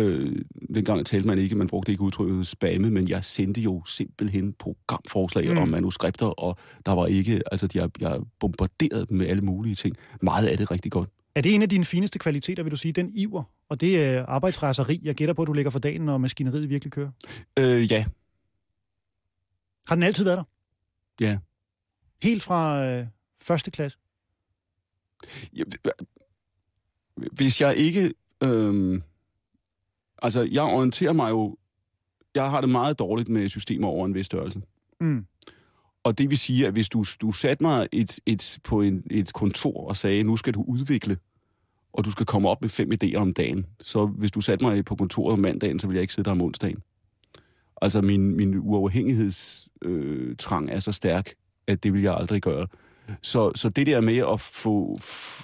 [0.00, 0.42] øh,
[0.74, 5.50] dengang talte man ikke, man brugte ikke udtrykket spamme, men jeg sendte jo simpelthen programforslag
[5.52, 5.58] Mm.
[5.58, 9.96] og manuskripter, og der var ikke, altså jeg, jeg bombarderede dem med alle mulige ting.
[10.22, 11.10] Meget af det rigtig godt.
[11.34, 13.42] Er det en af dine fineste kvaliteter, vil du sige, den iver?
[13.68, 16.92] Og det er arbejdsraseri, jeg gætter på, at du lægger for dagen, når maskineriet virkelig
[16.92, 17.10] kører.
[17.58, 18.04] Øh, ja,
[19.86, 20.44] Har den altid været der?
[21.26, 21.38] Ja.
[22.22, 23.06] Helt fra øh,
[23.40, 23.98] første klasse?
[25.52, 25.66] Jeg-
[27.32, 28.12] hvis jeg ikke...
[28.42, 29.02] Øhm,
[30.22, 31.56] altså, jeg orienterer mig jo...
[32.34, 34.60] Jeg har det meget dårligt med systemer over en vis størrelse.
[35.00, 35.26] Mm.
[36.04, 39.32] Og det vil sige, at hvis du, du satte mig et, et, på en, et
[39.32, 41.16] kontor og sagde, nu skal du udvikle,
[41.92, 44.84] og du skal komme op med fem idéer om dagen, så hvis du satte mig
[44.84, 46.82] på kontoret om mandagen, så ville jeg ikke sidde der om onsdagen.
[47.82, 51.34] Altså, min, min uafhængighedstrang øh, er så stærk,
[51.66, 52.66] at det vil jeg aldrig gøre.
[53.22, 54.98] Så, så det der med at få,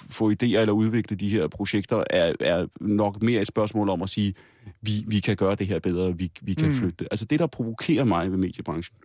[0.09, 4.09] få idéer eller udvikle de her projekter, er, er nok mere et spørgsmål om at
[4.09, 4.33] sige,
[4.81, 6.75] vi, vi kan gøre det her bedre, vi, vi kan Mm.
[6.75, 7.07] flytte det.
[7.11, 8.97] Altså det, der provokerer mig ved mediebranchen,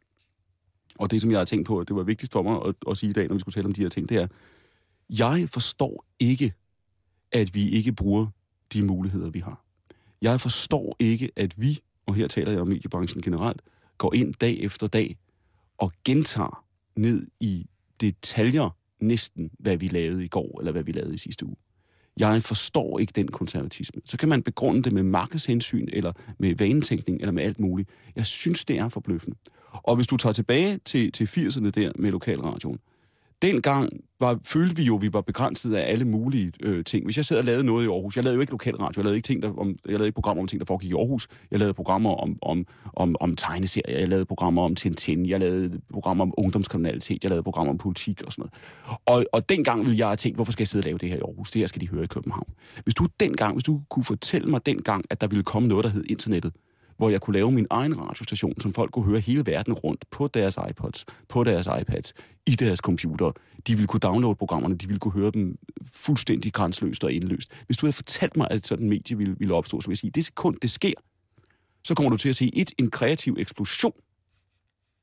[0.99, 2.97] og det, som jeg har tænkt på, at det var vigtigst for mig at, at
[2.97, 4.27] sige i dag, når vi skulle tale om de her ting, det er,
[5.19, 6.53] jeg forstår ikke,
[7.33, 8.27] at vi ikke bruger
[8.73, 9.65] de muligheder, vi har.
[10.23, 13.63] Jeg forstår ikke, at vi, og her taler jeg om mediebranchen generelt,
[13.99, 15.17] går ind dag efter dag
[15.79, 16.65] og gentager
[16.97, 17.67] ned i
[18.01, 21.57] detaljer næsten, hvad vi lavede i går, eller hvad vi lavede i sidste uge.
[22.21, 24.03] Jeg forstår ikke den konservatisme.
[24.05, 27.89] Så kan man begrunde det med markedshensyn, eller med vanetænkning, eller med alt muligt.
[28.17, 29.37] Jeg synes, det er forbløffende.
[29.73, 32.79] Og hvis du tager tilbage til, til 80'erne der med lokalradioen,
[33.43, 37.05] dengang var, følte vi jo, at vi var begrænset af alle mulige øh, ting.
[37.05, 39.17] Hvis jeg sad og lavede noget i Aarhus, jeg lavede jo ikke lokalradio, jeg lavede
[39.17, 41.29] ikke, ting, der, om, jeg lavede ikke programmer om ting, der foregik i Aarhus.
[41.51, 45.81] Jeg lavede programmer om, om, om, om tegneserier, jeg lavede programmer om Tintin, jeg lavede
[45.93, 49.03] programmer om ungdomskriminalitet, jeg lavede programmer om politik og sådan noget.
[49.07, 51.17] Og, og dengang ville jeg have tænkt, hvorfor skal jeg sidde og lave det her
[51.17, 51.51] i Aarhus?
[51.51, 52.49] Det her skal de høre i København.
[52.85, 55.91] Hvis du dengang, hvis du kunne fortælle mig dengang, at der ville komme noget, der
[55.91, 56.53] hed internettet,
[57.01, 60.29] hvor jeg kunne lave min egen radiostation, som folk kunne høre hele verden rundt på
[60.29, 62.13] deres iPods, på deres iPads,
[62.47, 63.33] i deres computer.
[63.67, 65.59] De ville kunne downloade programmerne, de ville kunne høre dem
[65.93, 67.53] fuldstændig grænsløst og indløst.
[67.67, 69.99] Hvis du havde fortalt mig, at sådan en medie ville, ville opstå, så vil jeg
[69.99, 70.93] sige, det sekund, det sker,
[71.85, 73.93] så kommer du til at se et, en kreativ eksplosion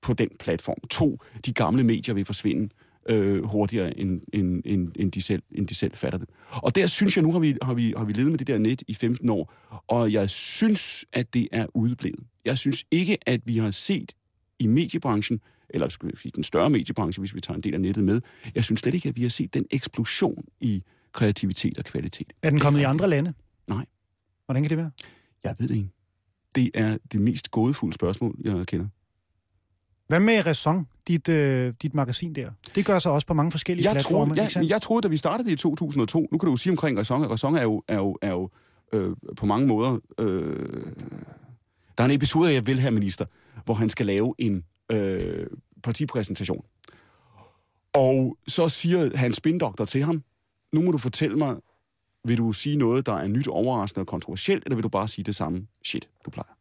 [0.01, 0.87] på den platform.
[0.89, 2.69] To, de gamle medier vil forsvinde
[3.09, 6.29] øh, hurtigere, end, end, end, end, de selv, end de selv fatter det.
[6.51, 8.57] Og der synes jeg, nu har vi, har, vi, har vi levet med det der
[8.57, 9.53] net i 15 år,
[9.87, 12.23] og jeg synes, at det er udeblevet.
[12.45, 14.11] Jeg synes ikke, at vi har set
[14.59, 15.39] i mediebranchen,
[15.69, 18.21] eller skal vi sige den større mediebranche, hvis vi tager en del af nettet med,
[18.55, 22.33] jeg synes slet ikke, at vi har set den eksplosion i kreativitet og kvalitet.
[22.43, 23.33] Er den kommet i andre lande?
[23.67, 23.85] Nej.
[24.45, 24.91] Hvordan kan det være?
[25.43, 25.89] Jeg ved det ikke.
[26.55, 28.87] Det er det mest gådefulde spørgsmål, jeg kender.
[30.07, 32.51] Hvad med Ræson, dit, øh, dit magasin der?
[32.75, 34.35] Det gør sig også på mange forskellige Jeg platforme.
[34.35, 36.71] troede, ikke ja, jeg troede, da vi startede i 2002, nu kan du jo sige
[36.71, 38.49] omkring Ræson, at Ræson er jo, er jo, er jo
[38.93, 39.99] øh, på mange måder...
[40.19, 40.83] Øh,
[41.97, 43.25] der er en episode Jeg vil have minister,
[43.65, 45.47] hvor han skal lave en øh,
[45.83, 46.65] partipræsentation.
[47.93, 50.23] Og så siger hans spindoktor til ham,
[50.73, 51.55] nu må du fortælle mig,
[52.25, 55.25] vil du sige noget, der er nyt, overraskende og kontroversielt, eller vil du bare sige
[55.25, 56.56] det samme shit, du plejer?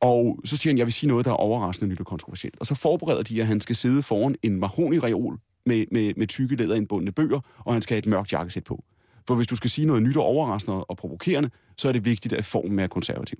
[0.00, 2.56] Og så siger han, jeg vil sige noget, der er overraskende, nyt og kontroversielt.
[2.60, 6.56] Og så forbereder de, at han skal sidde foran en mahoni-reol med, med, med tykke
[6.56, 8.84] læderindbundne bøger, og han skal have et mørkt jakkesæt på.
[9.26, 12.34] For hvis du skal sige noget nyt og overraskende og provokerende, så er det vigtigt,
[12.34, 13.38] at formen er konservativ.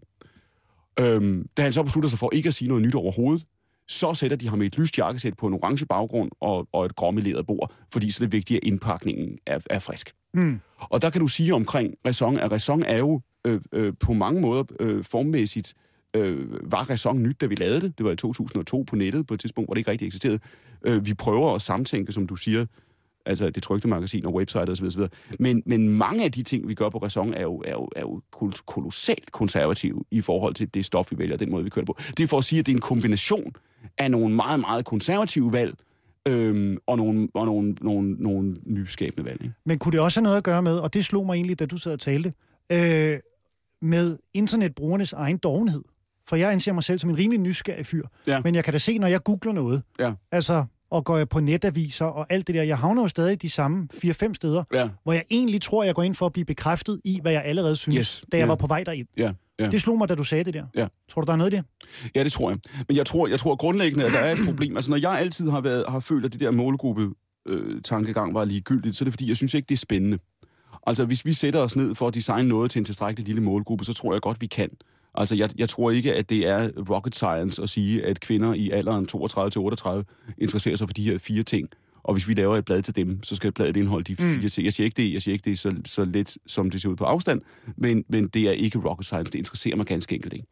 [1.01, 3.47] Øhm, da han så beslutter sig for ikke at sige noget nyt overhovedet,
[3.89, 6.97] så sætter de ham med et lyst jakkesæt på en orange baggrund og, og et
[6.97, 10.13] gråmeleret bord, fordi så er det vigtigt, at indpakningen er, er frisk.
[10.35, 10.61] Mm.
[10.79, 14.41] Og der kan du sige omkring Ræson, at Ræson er jo øh, øh, på mange
[14.41, 15.75] måder øh, formmæssigt
[16.15, 17.99] øh, var Ræson nyt, da vi lavede det.
[17.99, 20.39] Det var i 2002 på nettet, på et tidspunkt, hvor det ikke rigtig eksisterede.
[20.87, 22.67] Øh, vi prøver at samtænke, som du siger,
[23.27, 24.87] altså det trygte magasin og website osv.
[24.87, 25.03] osv.
[25.39, 28.01] Men, men mange af de ting, vi gør på Ræson, er jo, er jo, er
[28.01, 31.85] jo kol- kolossalt konservative i forhold til det stof, vi vælger, den måde, vi kører
[31.85, 32.03] det på.
[32.17, 33.53] Det er for at sige, at det er en kombination
[33.99, 35.75] af nogle meget, meget konservative valg,
[36.29, 39.43] øhm, og nogle, og nogle, nogle, nogle nyskabende valg.
[39.43, 39.55] Ikke?
[39.67, 41.67] Men kunne det også have noget at gøre med, og det slog mig egentlig, da
[41.67, 42.33] du sad og talte,
[42.73, 43.19] øh,
[43.83, 45.83] med internetbrugernes egen dovenhed?
[46.29, 48.03] For jeg anser mig selv som en rimelig nysgerrig fyr.
[48.27, 48.41] Ja.
[48.45, 50.13] Men jeg kan da se, når jeg googler noget, Ja.
[50.33, 53.51] altså, og går jeg på netaviser og alt det der, jeg havner jo stadig de
[53.51, 54.89] samme 4-5 steder, Ja.
[55.03, 57.77] hvor jeg egentlig tror, jeg går ind for at blive bekræftet i, hvad jeg allerede
[57.77, 58.25] synes, Yes.
[58.33, 58.49] da jeg Ja.
[58.49, 59.09] var på vej derind.
[59.17, 59.71] Ja, ja.
[59.71, 60.67] Det slog mig, da du sagde det der.
[60.77, 60.87] Ja.
[61.11, 61.65] Tror du, der er noget i det?
[62.15, 62.59] Ja, det tror jeg.
[62.89, 64.77] Men jeg tror, jeg tror grundlæggende, at der er et problem.
[64.77, 67.11] Altså, når jeg altid har, været, har følt, at det der målgruppe
[67.49, 67.81] øh,
[68.35, 70.19] var ligegyldigt, så er det fordi, jeg synes ikke, det er spændende.
[70.87, 73.85] Altså, hvis vi sætter os ned for at designe noget til en tilstrækkelig lille målgruppe,
[73.85, 74.69] så tror jeg godt, vi kan.
[75.15, 78.71] Altså, jeg, jeg tror ikke, at det er rocket science at sige, at kvinder i
[78.71, 81.69] alderen 32-38 interesserer sig for de her fire ting.
[82.03, 84.49] Og hvis vi laver et blad til dem, så skal bladet indeholde de fire mm.
[84.49, 84.65] ting.
[84.65, 86.89] Jeg siger ikke det, jeg siger ikke det er så, så let, som det ser
[86.89, 87.41] ud på afstand,
[87.77, 89.33] men, men det er ikke rocket science.
[89.33, 90.47] Det interesserer mig ganske enkelt ikke.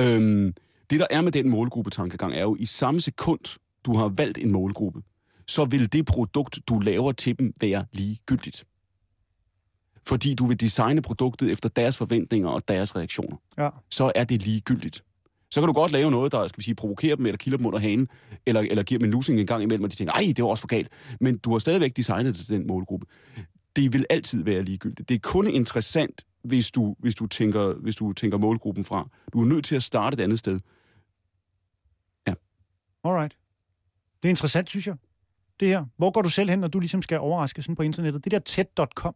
[0.00, 0.54] Øhm,
[0.90, 4.52] det, der er med den målgruppetankegang, er jo, i samme sekund, du har valgt en
[4.52, 5.02] målgruppe,
[5.48, 8.64] så vil det produkt, du laver til dem, være ligegyldigt.
[10.06, 13.36] Fordi du vil designe produktet efter deres forventninger og deres reaktioner.
[13.58, 13.68] Ja.
[13.90, 15.04] Så er det ligegyldigt.
[15.50, 17.66] Så kan du godt lave noget, der skal vi sige, provokerer dem, eller kilder dem
[17.66, 18.08] under hanen,
[18.46, 20.50] eller, eller giver dem en lussing en gang imellem, og de tænker, ej, det var
[20.50, 20.88] også for galt.
[21.20, 23.06] Men du har stadigvæk designet det til den målgruppe.
[23.76, 25.08] Det vil altid være ligegyldigt.
[25.08, 29.08] Det er kun interessant, hvis du, hvis du, tænker, hvis du tænker målgruppen fra.
[29.32, 30.60] Du er nødt til at starte et andet sted.
[33.04, 33.38] Alright.
[34.22, 34.96] Det er interessant, synes jeg.
[35.60, 35.84] Det her.
[35.96, 38.24] Hvor går du selv hen, når du ligesom skal overraske sådan på internettet?
[38.24, 39.14] Det der TED.com,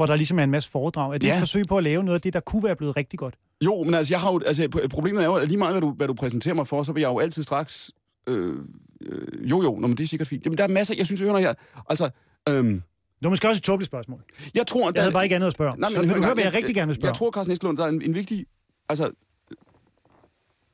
[0.00, 1.14] hvor der ligesom er en masse foredrag.
[1.14, 1.34] Er det ja.
[1.34, 3.34] Et forsøg på at lave noget af det, der kunne være blevet rigtig godt?
[3.64, 5.90] Jo, men altså, jeg har jo, altså, problemet er jo, at lige meget, hvad du,
[5.90, 7.90] hvad du præsenterer mig for, så vil jeg jo altid straks...
[8.26, 8.56] Øh,
[9.00, 10.44] øh, jo, jo, nå, men det er sikkert fint.
[10.44, 11.54] Jamen, der er masser, jeg synes, jeg hører, jeg...
[11.90, 12.10] Altså,
[12.48, 12.82] øhm, Det
[13.22, 14.22] var måske også et tåbeligt spørgsmål.
[14.54, 14.88] jeg tror...
[14.88, 15.78] at Jeg havde bare ikke andet at spørge om.
[15.78, 17.30] Nej, Så men, vil du hør høre, hvad jeg rigtig gerne vil spørge Jeg tror,
[17.30, 18.46] Carsten Eskelund, der er en, en vigtig...
[18.88, 19.10] Altså,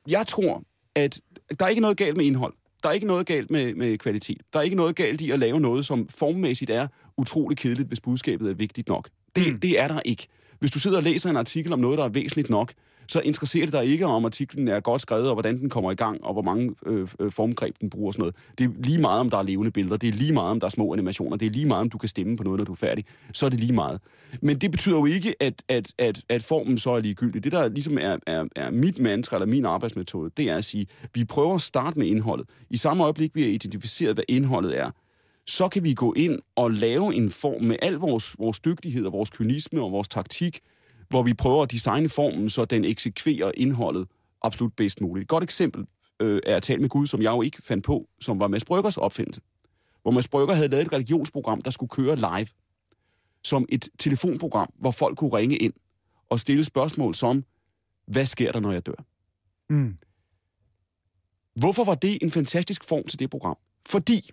[0.09, 0.63] jeg tror,
[0.95, 1.21] at
[1.59, 2.55] der er ikke noget galt med indhold.
[2.83, 4.41] Der er ikke noget galt med, med kvalitet.
[4.53, 6.87] Der er ikke noget galt i at lave noget, som formmæssigt er
[7.19, 9.09] utrolig kedeligt, hvis budskabet er vigtigt nok.
[9.37, 9.61] Det, mm.
[9.61, 10.27] det er der ikke.
[10.59, 12.73] Hvis du sidder og læser en artikel om noget, der er væsentligt nok,
[13.09, 15.95] så interesserer det dig ikke om artiklen er godt skrevet, og hvordan den kommer i
[15.95, 18.35] gang, og hvor mange øh, øh, formgreb den bruger og sådan noget.
[18.59, 19.97] Det er lige meget, om der er levende billeder.
[19.97, 21.37] Det er lige meget, om der er små animationer.
[21.37, 23.05] Det er lige meget, om du kan stemme på noget, når du er færdig.
[23.35, 24.01] Så er det lige meget.
[24.43, 27.45] Men det betyder jo ikke, at, at, at, at formen så er ligegyldig.
[27.45, 30.87] Det, der ligesom er, er, er mit mantra, eller min arbejdsmetode, det er at sige,
[31.15, 32.49] vi prøver at starte med indholdet.
[32.71, 34.91] I samme øjeblik, vi har identificeret, hvad indholdet er,
[35.47, 39.13] så kan vi gå ind og lave en form med al vores, vores dygtighed og
[39.13, 40.61] vores kynisme og vores taktik,
[41.09, 44.09] hvor vi prøver at designe formen, så den eksekverer indholdet
[44.43, 45.25] absolut bedst muligt.
[45.25, 45.87] Et godt eksempel
[46.21, 48.65] øh, er at tale med Gud, som jeg jo ikke fandt på, som var Mads
[48.65, 49.41] Bryggers opfindelse.
[50.03, 52.47] Hvor Mads Brygger havde lavet et religionsprogram, der skulle køre live,
[53.45, 55.73] som et telefonprogram, hvor folk kunne ringe ind
[56.31, 57.45] og stille spørgsmål som,
[58.07, 59.05] hvad sker der, når jeg dør?
[59.71, 59.99] Mm.
[61.55, 63.57] Hvorfor var det en fantastisk form til det program?
[63.87, 64.31] Fordi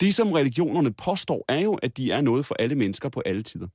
[0.00, 3.42] det, som religionerne påstår, er jo, at de er noget for alle mennesker på alle
[3.42, 3.68] tider.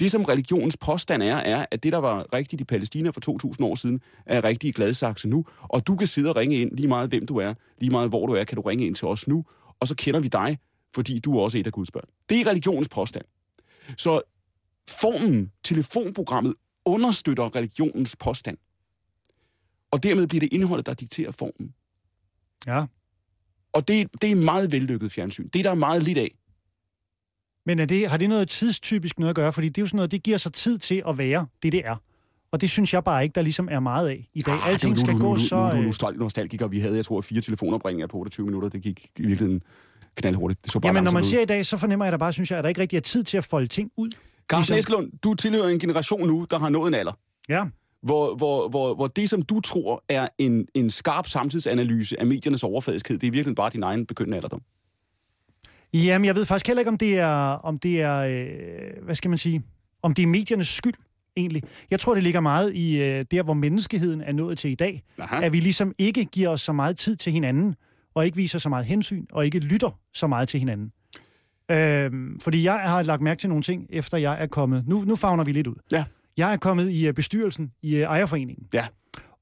[0.00, 3.66] Det, som religionens påstand er, er, at det, der var rigtigt i Palæstina for 2000
[3.66, 5.44] år siden, er rigtigt i Gladsaxe nu.
[5.58, 8.26] Og du kan sidde og ringe ind, lige meget hvem du er, lige meget hvor
[8.26, 9.44] du er, kan du ringe ind til os nu,
[9.80, 10.58] og så kender vi dig,
[10.94, 12.08] fordi du er også et af Guds børn.
[12.28, 13.24] Det er religionens påstand.
[13.98, 14.20] Så
[14.88, 18.58] formen, telefonprogrammet, understøtter religionens påstand.
[19.90, 21.74] Og dermed bliver det indholdet, der dikterer formen.
[22.66, 22.86] Ja.
[23.72, 25.48] Og det, det er meget vellykket fjernsyn.
[25.48, 26.34] Det er der meget lidt af.
[27.66, 29.52] Men er det, har det noget tidstypisk noget at gøre?
[29.52, 31.82] Fordi det er jo sådan noget, det giver sig tid til at være det, det
[31.84, 31.96] er.
[32.52, 34.54] Og det synes jeg bare ikke, der ligesom er meget af i dag.
[34.54, 35.56] Ah, Alting skal nu, gå nu, så...
[35.56, 36.68] Nu, nu, nu, øh, nostalgiker.
[36.68, 38.68] Vi havde, jeg tror, fire telefonopringninger på 28 minutter.
[38.68, 39.62] Det gik i virkeligheden
[40.14, 40.64] knaldhurtigt.
[40.64, 41.28] Det så bare Jamen, når man ud.
[41.28, 43.00] ser i dag, så fornemmer jeg da bare, synes jeg, at der ikke rigtig er
[43.00, 44.10] tid til at folde ting ud.
[44.48, 47.12] Carsten ligesom- Eskelund, du tilhører en generation nu, der har nået en alder.
[47.48, 47.64] Ja.
[48.02, 52.62] Hvor, hvor, hvor, hvor det, som du tror er en, en skarp samtidsanalyse af mediernes
[52.62, 54.62] overfladiskhed, det er virkelig bare din egen begyndende alderdom.
[55.94, 57.34] Jamen, jeg ved faktisk heller ikke, om det er,
[57.64, 59.62] om det er øh, hvad skal man sige,
[60.02, 60.94] om det er mediernes skyld,
[61.36, 61.62] egentlig.
[61.90, 65.02] Jeg tror, det ligger meget i øh, der, hvor menneskeheden er nået til i dag.
[65.18, 65.44] Aha.
[65.44, 67.74] At vi ligesom ikke giver os så meget tid til hinanden,
[68.14, 70.92] og ikke viser så meget hensyn, og ikke lytter så meget til hinanden.
[71.70, 74.84] Øhm, fordi jeg har lagt mærke til nogle ting, efter jeg er kommet...
[74.88, 75.74] Nu, nu fagner vi lidt ud.
[75.90, 76.04] Ja.
[76.36, 78.66] Jeg er kommet i øh, bestyrelsen i øh, ejerforeningen.
[78.74, 78.86] Ja.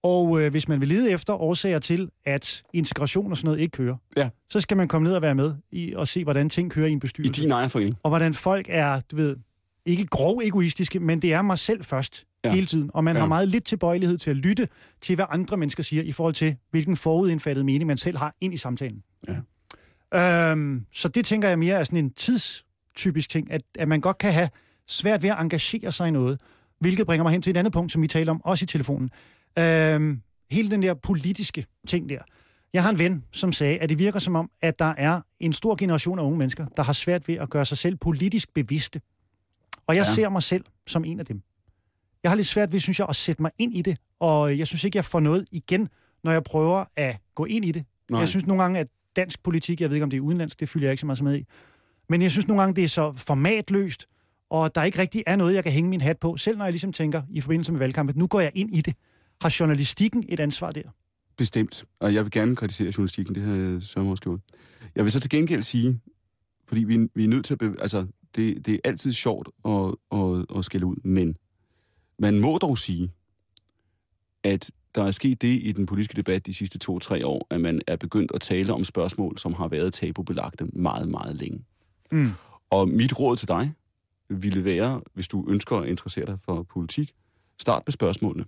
[0.03, 3.71] Og øh, hvis man vil lede efter årsager til, at integration og sådan noget ikke
[3.73, 4.29] kører, Ja.
[4.51, 6.91] så skal man komme ned og være med i, og se, hvordan ting kører i
[6.93, 7.43] en I bestyrelse.
[7.43, 7.97] din ejerforening.
[8.03, 9.37] Og hvordan folk er, du ved,
[9.87, 12.53] ikke grov egoistiske, men det er mig selv først Ja.
[12.53, 12.91] hele tiden.
[12.95, 13.21] Og man ja.
[13.21, 14.69] har meget lidt tilbøjelighed til at lytte
[15.01, 18.55] til, hvad andre mennesker siger, i forhold til, hvilken forudindfattet mening man selv har ind
[18.55, 19.03] i samtalen.
[20.13, 20.51] Ja.
[20.51, 24.19] Øhm, så det tænker jeg mere er sådan en tidstypisk ting, at, at man godt
[24.19, 24.49] kan have
[24.89, 26.41] svært ved at engagere sig i noget,
[26.81, 29.11] hvilket bringer mig hen til et andet punkt, som vi taler om, også i telefonen.
[29.59, 32.19] Øhm, hele den der politiske ting der.
[32.73, 35.53] Jeg har en ven, som sagde, at det virker som om, at der er en
[35.53, 39.01] stor generation af unge mennesker, der har svært ved at gøre sig selv politisk bevidste.
[39.87, 40.15] Og jeg Ja.
[40.15, 41.43] ser mig selv som en af dem.
[42.23, 44.67] Jeg har lidt svært ved, synes jeg, at sætte mig ind i det, og jeg
[44.67, 45.89] synes ikke, jeg får noget igen,
[46.25, 47.85] når jeg prøver at gå ind i det.
[48.11, 48.21] Nej.
[48.21, 50.69] Jeg synes nogle gange, at dansk politik, jeg ved ikke, om det er udenlandsk, det
[50.69, 51.45] fylder jeg ikke så meget med i,
[52.09, 54.07] men jeg synes nogle gange, det er så formatløst,
[54.51, 56.73] og der ikke rigtig er noget, jeg kan hænge min hat på, selv når jeg
[56.73, 58.95] ligesom tænker i forbindelse med valgkampen, nu går jeg ind i det.
[59.43, 60.83] Har journalistikken et ansvar der?
[61.37, 61.85] Bestemt.
[62.01, 64.41] Og jeg vil gerne kritisere journalistikken, det har sørme også gjort.
[64.95, 66.01] Jeg vil så til gengæld sige,
[66.69, 67.59] fordi vi, vi er nødt til at...
[67.59, 71.37] Be, altså, det, det er altid sjovt at, at, at skælde ud, men
[72.19, 73.11] man må dog sige,
[74.45, 77.81] at der er sket det i den politiske debat de sidste to-tre år, at man
[77.87, 81.65] er begyndt at tale om spørgsmål, som har været tabubelagte meget, meget længe.
[82.13, 82.31] Mm.
[82.71, 83.75] Og mit råd til dig
[84.31, 87.13] ville være, hvis du ønsker at interessere dig for politik,
[87.59, 88.45] start med spørgsmålene.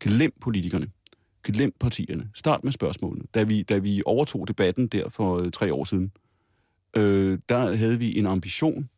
[0.00, 0.86] Glem politikerne.
[1.42, 2.30] Glem partierne.
[2.34, 3.24] Start med spørgsmålene.
[3.34, 6.12] Da vi, da vi overtog debatten der for øh, tre år siden,
[6.96, 8.88] øh, der havde vi en ambition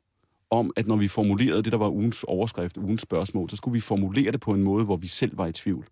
[0.50, 3.80] om, at når vi formulerede det, der var ugens overskrift, ugens spørgsmål, så skulle vi
[3.80, 5.86] formulere det på en måde, hvor vi selv var i tvivl.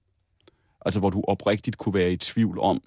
[0.85, 2.83] Altså, hvor du oprigtigt kunne være i tvivl om,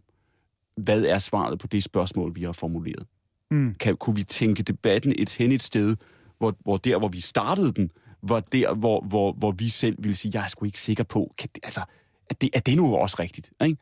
[0.78, 3.08] hvad er svaret på det spørgsmål, vi har formuleret.
[3.52, 3.76] Mm.
[3.80, 5.96] Kan, kunne vi tænke debatten et hen et sted,
[6.40, 10.16] hvor, hvor der, hvor vi startede den, var der, hvor, hvor, hvor vi selv ville
[10.16, 11.82] sige, jeg er sgu ikke sikker på, kan det, altså,
[12.30, 13.52] er det, er det nu også rigtigt?
[13.64, 13.78] Ikke?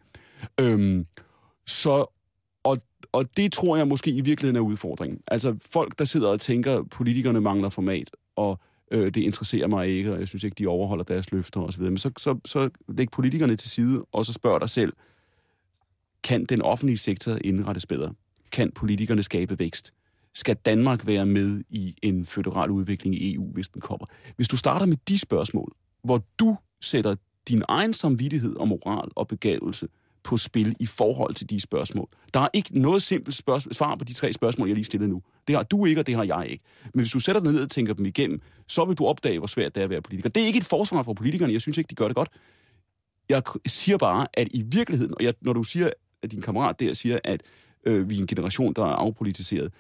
[0.59, 1.05] Øhm,
[1.65, 2.05] så,
[2.63, 2.77] og,
[3.11, 5.19] og det tror jeg måske i virkeligheden er udfordringen.
[5.27, 8.59] Altså folk, der sidder og tænker, politikerne mangler format, og
[8.91, 11.81] øh, det interesserer mig ikke, og jeg synes ikke, de overholder deres løfter osv.
[11.81, 14.93] Men så, så, så læg politikerne til side, og så spørg dig selv,
[16.23, 18.13] kan den offentlige sektor indrettes bedre?
[18.51, 19.93] Kan politikerne skabe vækst?
[20.37, 24.05] Skal Danmark være med i en føderal udvikling i EU, hvis den kommer?
[24.35, 27.15] Hvis du starter med de spørgsmål, hvor du sætter
[27.47, 29.87] din egen samvittighed og moral og begavelse
[30.23, 32.07] på spil i forhold til de spørgsmål.
[32.33, 35.21] Der er ikke noget simpelt spørgsmål, svar på de tre spørgsmål, jeg lige stillede nu.
[35.47, 36.63] Det har du ikke, og det har jeg ikke.
[36.93, 39.47] Men hvis du sætter dig ned og tænker dem igennem, så vil du opdage, hvor
[39.47, 40.29] svært det er at være politiker.
[40.29, 41.53] Det er ikke et forsvar for politikerne.
[41.53, 42.29] Jeg synes ikke, de gør det godt.
[43.29, 45.89] Jeg siger bare, at i virkeligheden, og jeg, når du siger,
[46.21, 47.43] at din kammerat der siger, at
[47.85, 49.71] øh, vi er en generation, der er afpolitiseret,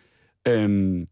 [0.47, 1.07] Øhm,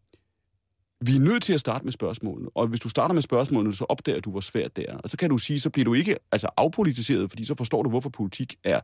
[1.00, 2.48] vi er nødt til at starte med spørgsmålene.
[2.54, 4.96] Og hvis du starter med spørgsmålene, så opdager du, hvor svært det er.
[4.96, 7.88] Og så kan du sige, så bliver du ikke altså, afpolitiseret, fordi så forstår du,
[7.88, 8.80] hvorfor politik er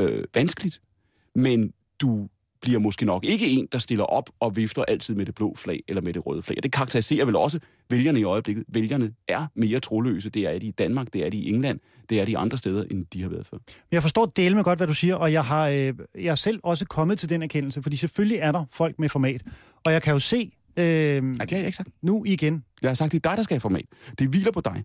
[0.00, 0.80] øh, vanskeligt.
[1.34, 2.28] Men du
[2.62, 5.80] bliver måske nok ikke en, der stiller op og vifter altid med det blå flag
[5.88, 6.56] eller med det røde flag.
[6.58, 7.58] Og det karakteriserer vel også
[7.90, 8.64] vælgerne i øjeblikket.
[8.68, 10.30] Vælgerne er mere troløse.
[10.30, 12.84] Det er de i Danmark, det er de i England, det er de andre steder,
[12.90, 13.58] end de har været før.
[13.92, 15.76] Jeg forstår dele med godt, hvad du siger, og jeg har øh,
[16.14, 19.42] jeg er selv også kommet til den erkendelse, fordi selvfølgelig er der folk med format.
[19.84, 21.88] Og jeg kan jo se, øh, Nej, det har jeg ikke sagt.
[22.02, 23.84] nu igen, Jeg har sagt, det er dig, der skal have format.
[24.18, 24.84] Det hviler på dig.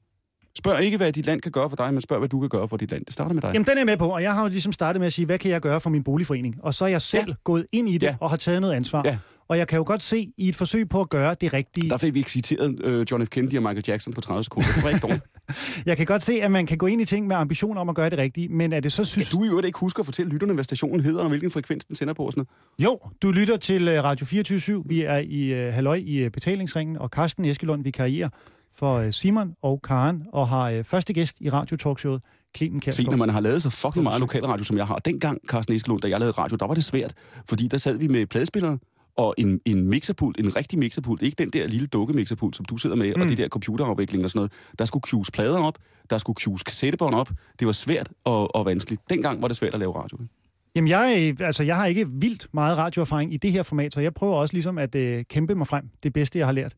[0.57, 2.67] Spørg ikke, hvad dit land kan gøre for dig, men spørg, hvad du kan gøre
[2.67, 3.05] for dit land.
[3.05, 3.51] Det starter med dig.
[3.53, 5.37] Jamen, den er med på, og jeg har jo ligesom startet med at sige, hvad
[5.37, 6.55] kan jeg gøre for min boligforening?
[6.63, 7.27] Og så er jeg selv Ja.
[7.31, 7.35] ja.
[7.43, 8.07] gået ind i det Ja.
[8.11, 8.15] ja.
[8.19, 9.01] og har taget noget ansvar.
[9.05, 9.17] Ja.
[9.49, 11.97] Og jeg kan jo godt se, i et forsøg på at gøre det rigtige, Der
[11.97, 13.29] fik vi ikke citeret øh, John F.
[13.29, 14.67] Kennedy og Michael Jackson på 30 sekunder.
[14.75, 15.23] Det var ikke dårligt.
[15.89, 17.95] jeg kan godt se, at man kan gå ind i ting med ambition om at
[17.95, 19.29] gøre det rigtige, men er det så synes...
[19.29, 21.85] Kan du i øvrigt ikke huske at fortælle lytterne, hvad stationen hedder, og hvilken frekvens
[21.85, 22.31] den sender på?
[22.31, 22.45] Sådan
[22.79, 22.83] noget?
[22.83, 26.97] Jo, du lytter til øh, Radio 24 Vi er i uh, Halløj i uh, betalingsringen,
[26.97, 28.29] og Carsten Eskelund vikarierer
[28.77, 32.21] for uh, Simon og Karen, og har uh, første gæst i Radio Talkshowet,
[32.57, 34.95] Clemen Se, når man har lavet så fucking meget lokalradio, som jeg har.
[34.95, 37.13] Dengang, Carsten Eskelund, da jeg lavede radio, der var det svært.
[37.49, 38.77] Fordi der sad vi med pladespillere
[39.17, 41.21] og en, en mixerpult, en rigtig mixerpult.
[41.21, 43.21] Ikke den der lille dukke mixerpult, som du sidder med, mm.
[43.21, 44.51] og det der computerafvikling og sådan noget.
[44.79, 45.77] Der skulle cues plader op,
[46.09, 47.29] der skulle cues kassettebånd op.
[47.59, 49.01] Det var svært og, og vanskeligt.
[49.09, 50.17] Dengang var det svært at lave radio.
[50.75, 54.01] Jamen, jeg, øh, altså, jeg har ikke vildt meget radioerfaring i det her format, så
[54.01, 55.89] jeg prøver også ligesom at uh, kæmpe mig frem.
[56.03, 56.73] Det bedste, jeg har lært.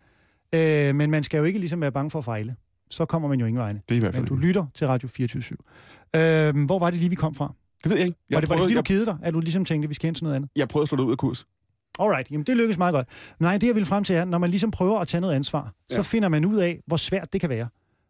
[0.55, 2.55] Uh, men man skal jo ikke ligesom være bange for at fejle.
[2.89, 3.81] Så kommer man jo ingen vegne.
[3.89, 4.47] Det er i hvert fald Men du ikke.
[4.47, 7.53] lytter til Radio 24 uh, Hvor var det lige, vi kom fra?
[7.83, 8.19] Det ved jeg ikke.
[8.29, 9.17] Jeg, var det, var det fordi, du jeg, kedede dig?
[9.23, 10.49] At du ligesom tænkte, at vi skal hen til noget andet?
[10.55, 11.45] jeg prøvede at slå det ud af kurs.
[11.99, 13.07] Alright, jamen det lykkes meget godt.
[13.39, 15.73] Nej, det jeg vil frem til er, når man ligesom prøver at tage noget ansvar,
[15.89, 15.95] ja.
[15.95, 17.67] Så finder man ud af, hvor svært det kan være.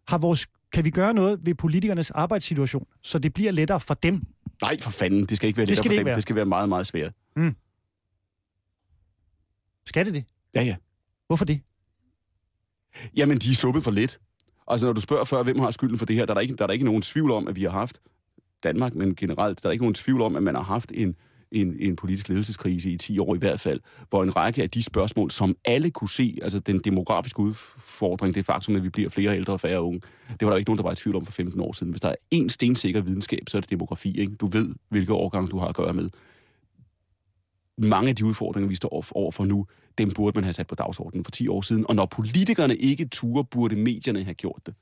[0.08, 4.22] Har vores, kan vi gøre noget ved politikernes arbejdssituation, så det bliver lettere for dem?
[4.62, 5.26] Nej, for fanden.
[5.26, 6.00] Det skal ikke være Det lettere skal for det dem.
[6.00, 6.16] ikke være.
[6.16, 7.14] Det skal være meget, meget svært.
[9.86, 10.24] Skal det det?
[10.56, 10.76] Ja, ja.
[11.28, 11.62] Hvorfor det?
[13.18, 14.20] Jamen, de er sluppet for lidt.
[14.68, 16.56] Altså, når du spørger før, hvem har skylden for det her, der er der ikke,
[16.56, 18.00] der er der ikke nogen tvivl om, at vi har haft
[18.64, 21.16] Danmark, men generelt, der er ikke nogen tvivl om, at man har haft en,
[21.52, 23.80] en, en politisk ledelseskrise i 10 år i hvert fald,
[24.10, 28.46] hvor en række af de spørgsmål, som alle kunne se, altså den demografiske udfordring, det
[28.46, 30.84] faktum, at vi bliver flere ældre og færre unge, det var der ikke nogen, der
[30.84, 31.92] var i tvivl om for 15 år siden.
[31.92, 34.20] Hvis der er én stensikker videnskab, så er det demografi.
[34.20, 34.36] Ikke?
[34.36, 36.10] Du ved, hvilke årgang du har at gøre med.
[37.78, 39.66] Mange af de udfordringer, vi står over- overfor nu,
[39.98, 41.86] dem burde man have sat på dagsordenen for 10 år siden.
[41.90, 44.74] Og når politikerne ikke turer, burde medierne have gjort det.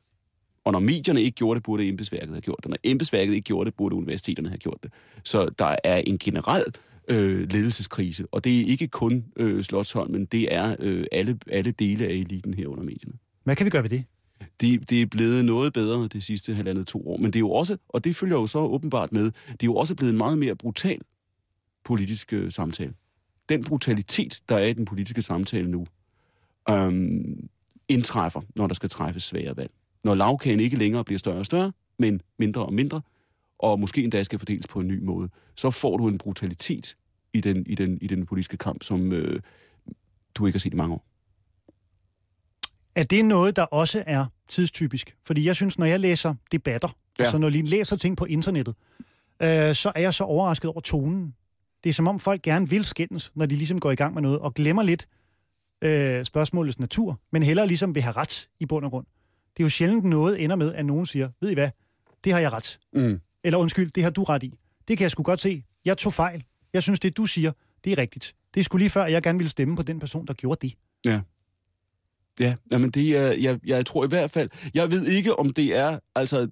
[0.65, 2.69] Og når medierne ikke gjorde det, burde embedsværket have gjort det.
[2.69, 4.91] Når embedsværket ikke gjorde det, burde universiteterne have gjort det.
[5.23, 6.63] Så der er en generel
[7.07, 12.05] øh, ledelseskrise, og det er ikke kun øh, Slottsholmen, det er øh, alle, alle dele
[12.07, 13.13] af eliten her under medierne.
[13.43, 14.03] Hvad kan vi gøre ved det?
[14.61, 17.51] Det, det er blevet noget bedre de sidste halvandet to år, men det er jo
[17.51, 20.37] også, og det følger jo så åbenbart med, det er jo også blevet en meget
[20.37, 21.01] mere brutal
[21.85, 22.93] politisk øh, samtale.
[23.49, 25.85] Den brutalitet, der er i den politiske samtale nu,
[26.69, 27.49] øhm,
[27.87, 29.71] indtræffer, når der skal træffes svære valg.
[30.03, 33.01] Når lavkagen ikke længere bliver større og større, men mindre og mindre,
[33.59, 36.95] og måske endda skal fordeles på en ny måde, så får du en brutalitet
[37.33, 39.41] i den, i den, i den politiske kamp, som øh,
[40.35, 41.05] du ikke har set i mange år.
[42.95, 45.15] Er det noget, der også er tidstypisk?
[45.23, 46.93] Fordi jeg synes, når jeg læser debatter, ja.
[47.19, 47.23] Ja.
[47.23, 48.75] altså når jeg læser ting på internettet,
[49.41, 51.35] øh, så er jeg så overrasket over tonen.
[51.85, 54.21] Det er som om folk gerne vil skændes, når de ligesom går i gang med
[54.21, 55.07] noget, og glemmer lidt
[55.83, 59.05] øh, spørgsmålets natur, men hellere ligesom vil have ret i bund og grund.
[59.57, 61.69] Det er jo sjældent noget ender med, at nogen siger, ved I hvad,
[62.23, 62.79] det har jeg ret.
[62.93, 63.19] Mm.
[63.43, 64.53] Eller undskyld, det har du ret i.
[64.87, 65.63] Det kan jeg sgu godt se.
[65.85, 66.43] Jeg tog fejl.
[66.73, 67.51] Jeg synes, det du siger,
[67.83, 68.35] det er rigtigt.
[68.53, 70.67] Det er sgu lige før, at jeg gerne ville stemme på den person, der gjorde
[70.67, 70.73] det.
[71.05, 71.21] Ja.
[72.39, 75.75] Ja, jamen det er, jeg, jeg tror i hvert fald, jeg ved ikke, om det
[75.75, 76.47] er, altså,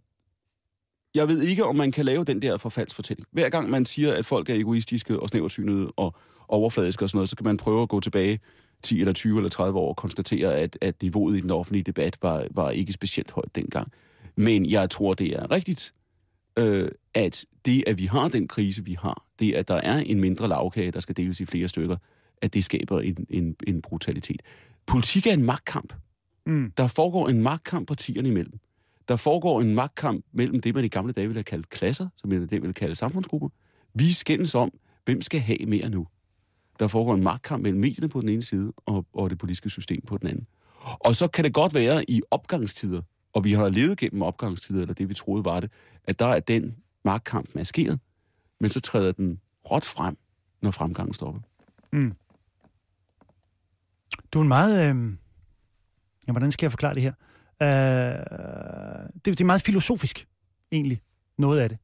[1.15, 3.27] jeg ved ikke, om man kan lave den der forfaldsfortælling.
[3.31, 6.15] Hver gang man siger, at folk er egoistiske og snæversynede og
[6.47, 8.39] overfladiske og sådan noget, så kan man prøve at gå tilbage
[8.83, 12.17] 10 eller 20 eller 30 år og konstatere, at, at niveauet i den offentlige debat
[12.21, 13.91] var, var ikke specielt højt dengang.
[14.35, 15.93] Men jeg tror, det er rigtigt,
[16.59, 20.19] øh, at det, at vi har den krise, vi har, det, at der er en
[20.19, 21.95] mindre lavkage, der skal deles i flere stykker,
[22.41, 24.41] at det skaber en, en, en brutalitet.
[24.85, 25.93] Politik er en magtkamp.
[26.45, 26.71] Mm.
[26.77, 28.59] Der foregår en magtkamp partierne imellem.
[29.07, 32.29] Der foregår en magtkamp mellem det, man i gamle dage ville have kaldt klasser, som
[32.29, 33.49] man i dag ville kalde samfundsgrupper.
[33.93, 34.71] Vi skændes om,
[35.05, 36.07] hvem skal have mere nu.
[36.79, 40.01] Der foregår en magtkamp mellem medierne på den ene side, og, og det politiske system
[40.07, 40.47] på den anden.
[40.99, 43.01] Og så kan det godt være i opgangstider,
[43.33, 45.71] og vi har levet gennem opgangstider, eller det vi troede var det,
[46.03, 46.75] at der er den
[47.05, 47.99] magtkamp maskeret,
[48.59, 49.39] men så træder den
[49.71, 50.17] råt frem,
[50.61, 51.41] når fremgangen stopper.
[51.91, 52.13] Mm.
[54.33, 54.95] Du er en meget...
[54.95, 55.13] Øh...
[56.27, 57.13] Ja, hvordan skal jeg forklare det her?
[57.63, 57.69] Øh...
[59.15, 60.25] Det, det er meget filosofisk,
[60.71, 61.01] egentlig,
[61.37, 61.77] noget af det.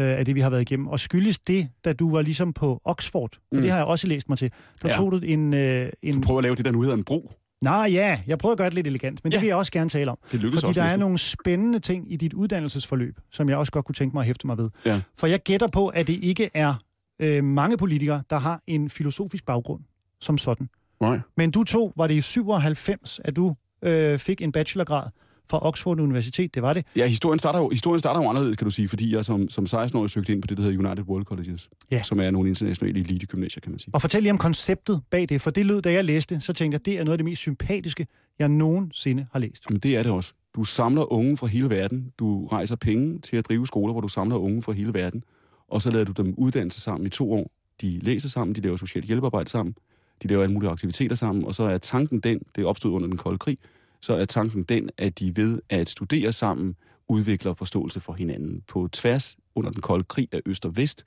[0.00, 0.86] Øh, af det, vi har været igennem.
[0.86, 3.60] Og skyldes det, da du var ligesom på Oxford, for Mm.
[3.60, 4.50] det har jeg også læst mig til,
[4.82, 4.94] der Ja.
[4.96, 5.54] tog du en...
[5.54, 6.14] Øh, en...
[6.14, 7.32] Du prøver at lave det, der nu hedder en bro.
[7.62, 9.40] Nej, ja, jeg prøver at gøre det lidt elegant, men det Ja.
[9.40, 10.18] vil jeg også gerne tale om.
[10.32, 11.00] Det lykkes Fordi også der er næsten.
[11.00, 14.46] nogle spændende ting i dit uddannelsesforløb, som jeg også godt kunne tænke mig at hæfte
[14.46, 14.70] mig ved.
[14.86, 15.00] Ja.
[15.18, 16.74] For jeg gætter på, at det ikke er
[17.20, 19.82] øh, mange politikere, der har en filosofisk baggrund
[20.20, 20.68] som sådan.
[21.00, 21.20] Nej.
[21.36, 23.54] Men du tog, var det i 97, at du
[23.84, 25.08] øh, fik en bachelorgrad
[25.50, 26.86] fra Oxford Universitet, det var det?
[26.96, 29.64] Ja, historien starter, jo, historien starter jo anderledes, kan du sige, fordi jeg som, som
[29.64, 32.02] 16-årig søgte ind på det, der hedder United World Colleges, Ja.
[32.02, 33.94] som er nogle internationale elite-gymnasier, kan man sige.
[33.94, 36.74] Og fortæl lige om konceptet bag det, for det lød, da jeg læste, så tænkte
[36.74, 38.06] jeg, det er noget af det mest sympatiske,
[38.38, 39.62] jeg nogensinde har læst.
[39.70, 40.32] Jamen, det er det også.
[40.56, 42.12] Du samler unge fra hele verden.
[42.18, 45.22] Du rejser penge til at drive skoler, hvor du samler unge fra hele verden.
[45.68, 47.50] Og så lader du dem uddanne sig sammen i to år.
[47.80, 49.74] De læser sammen, de laver socialt hjælpearbejde sammen,
[50.22, 53.16] de laver alle mulige aktiviteter sammen, og så er tanken den, det opstod under den
[53.16, 53.58] kolde krig,
[54.04, 56.74] så er tanken den, at de ved at studere sammen,
[57.08, 61.04] udvikler forståelse for hinanden på tværs under den kolde krig af øst og vest,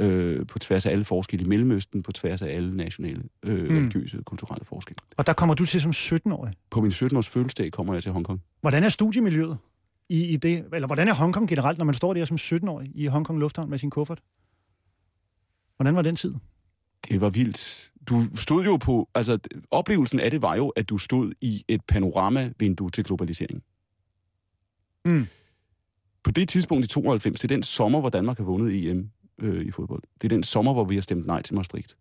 [0.00, 3.76] øh, på tværs af alle forskelle i Mellemøsten, på tværs af alle nationale, øh, Mm.
[3.76, 4.96] religiøse, kulturelle forskelle.
[5.18, 6.52] Og der kommer du til som 17-årig.
[6.70, 8.42] På min 17-års fødselsdag kommer jeg til Hongkong.
[8.60, 9.58] Hvordan er studiemiljøet
[10.08, 10.64] i, i det?
[10.72, 13.78] Eller hvordan er Hongkong generelt, når man står der som 17-årig i Hongkong Lufthavn med
[13.78, 14.20] sin kuffert?
[15.76, 16.34] Hvordan var den tid?
[17.08, 17.92] Det var vildt.
[18.08, 19.08] Du stod jo på...
[19.14, 19.38] Altså,
[19.70, 23.62] oplevelsen af det var jo, at du stod i et panoramavindue til globalisering.
[25.04, 25.26] Mm.
[26.24, 29.66] På det tidspunkt i 92, det er den sommer, hvor Danmark har vundet EM øh,
[29.66, 30.02] i fodbold.
[30.22, 31.96] Det er den sommer, hvor vi har stemt nej til Maastricht.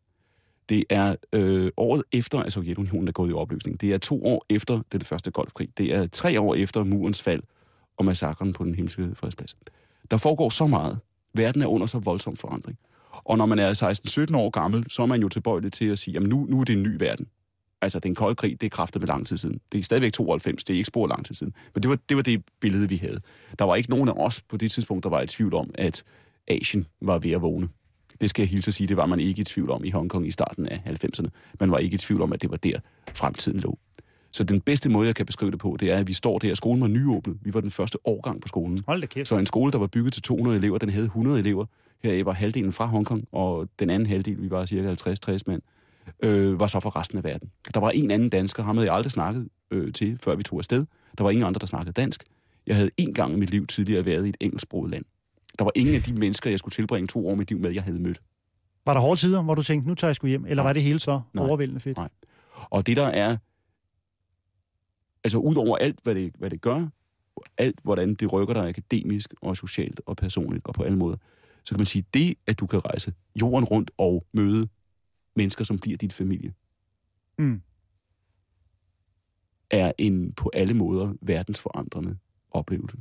[0.69, 3.81] Det er øh, året efter, at Sovjetunionen er gået i opløsning.
[3.81, 5.69] Det er to år efter den første golfkrig.
[5.77, 7.43] Det er tre år efter murens fald
[7.97, 9.55] og massakren på den himmelske fredsplads.
[10.11, 10.99] Der foregår så meget.
[11.33, 12.77] Verden er under så voldsom forandring.
[13.23, 16.13] Og når man er 16-17 år gammel, så er man jo tilbøjelig til at sige,
[16.13, 17.27] jamen nu, nu er det en ny verden.
[17.81, 19.59] Altså, den kolde krig, det er kraftet med lang tid siden.
[19.71, 21.53] Det er stadigvæk 92, det er ikke spor lang tid siden.
[21.73, 23.19] Men det var, det var det billede, vi havde.
[23.59, 26.03] Der var ikke nogen af os på det tidspunkt, der var i tvivl om, at
[26.47, 27.67] Asien var ved at vågne.
[28.21, 30.27] Det skal jeg hilse at sige, det var man ikke i tvivl om i Hongkong
[30.27, 31.27] i starten af 90'erne.
[31.59, 32.79] Man var ikke i tvivl om, at det var der,
[33.13, 33.77] fremtiden lå.
[34.31, 36.53] Så den bedste måde, jeg kan beskrive det på, det er, at vi står der,
[36.53, 37.37] skolen var nyåbnet.
[37.41, 38.79] Vi var den første årgang på skolen.
[38.87, 39.27] Hold da kæft.
[39.27, 41.65] Så en skole, der var bygget til 200 elever, den havde 100 elever.
[42.05, 45.61] Her var halvdelen fra Hongkong, og den anden halvdel, vi var cirka 50-60 mand,
[46.23, 47.51] øh, var så fra resten af verden.
[47.73, 50.59] Der var en anden dansker, ham havde jeg aldrig snakket øh, til, før vi tog
[50.59, 50.85] afsted.
[51.17, 52.23] Der var ingen andre, der snakkede dansk.
[52.67, 55.05] Jeg havde en gang i mit liv tidligere været i et engelsksproget land.
[55.59, 57.71] Der var ingen af de mennesker, jeg skulle tilbringe to år i mit liv med,
[57.71, 58.21] jeg havde mødt.
[58.85, 60.45] Var der hårde tider, hvor du tænkte, nu tager jeg sgu hjem?
[60.45, 60.69] Eller Nej.
[60.69, 61.45] var det hele så Nej.
[61.45, 61.97] overvældende fedt?
[61.97, 62.09] Nej.
[62.69, 63.37] Og det der er,
[65.23, 66.87] altså ud over alt, hvad det, hvad det gør,
[67.57, 71.17] alt, hvordan det rykker dig akademisk og socialt og personligt og på alle måder,
[71.65, 74.67] så kan man sige, det, at du kan rejse jorden rundt og møde
[75.35, 76.53] mennesker, som bliver dit familie,
[77.37, 77.61] Mm.
[79.69, 82.17] er en på alle måder verdensforandrende
[82.51, 82.97] oplevelse.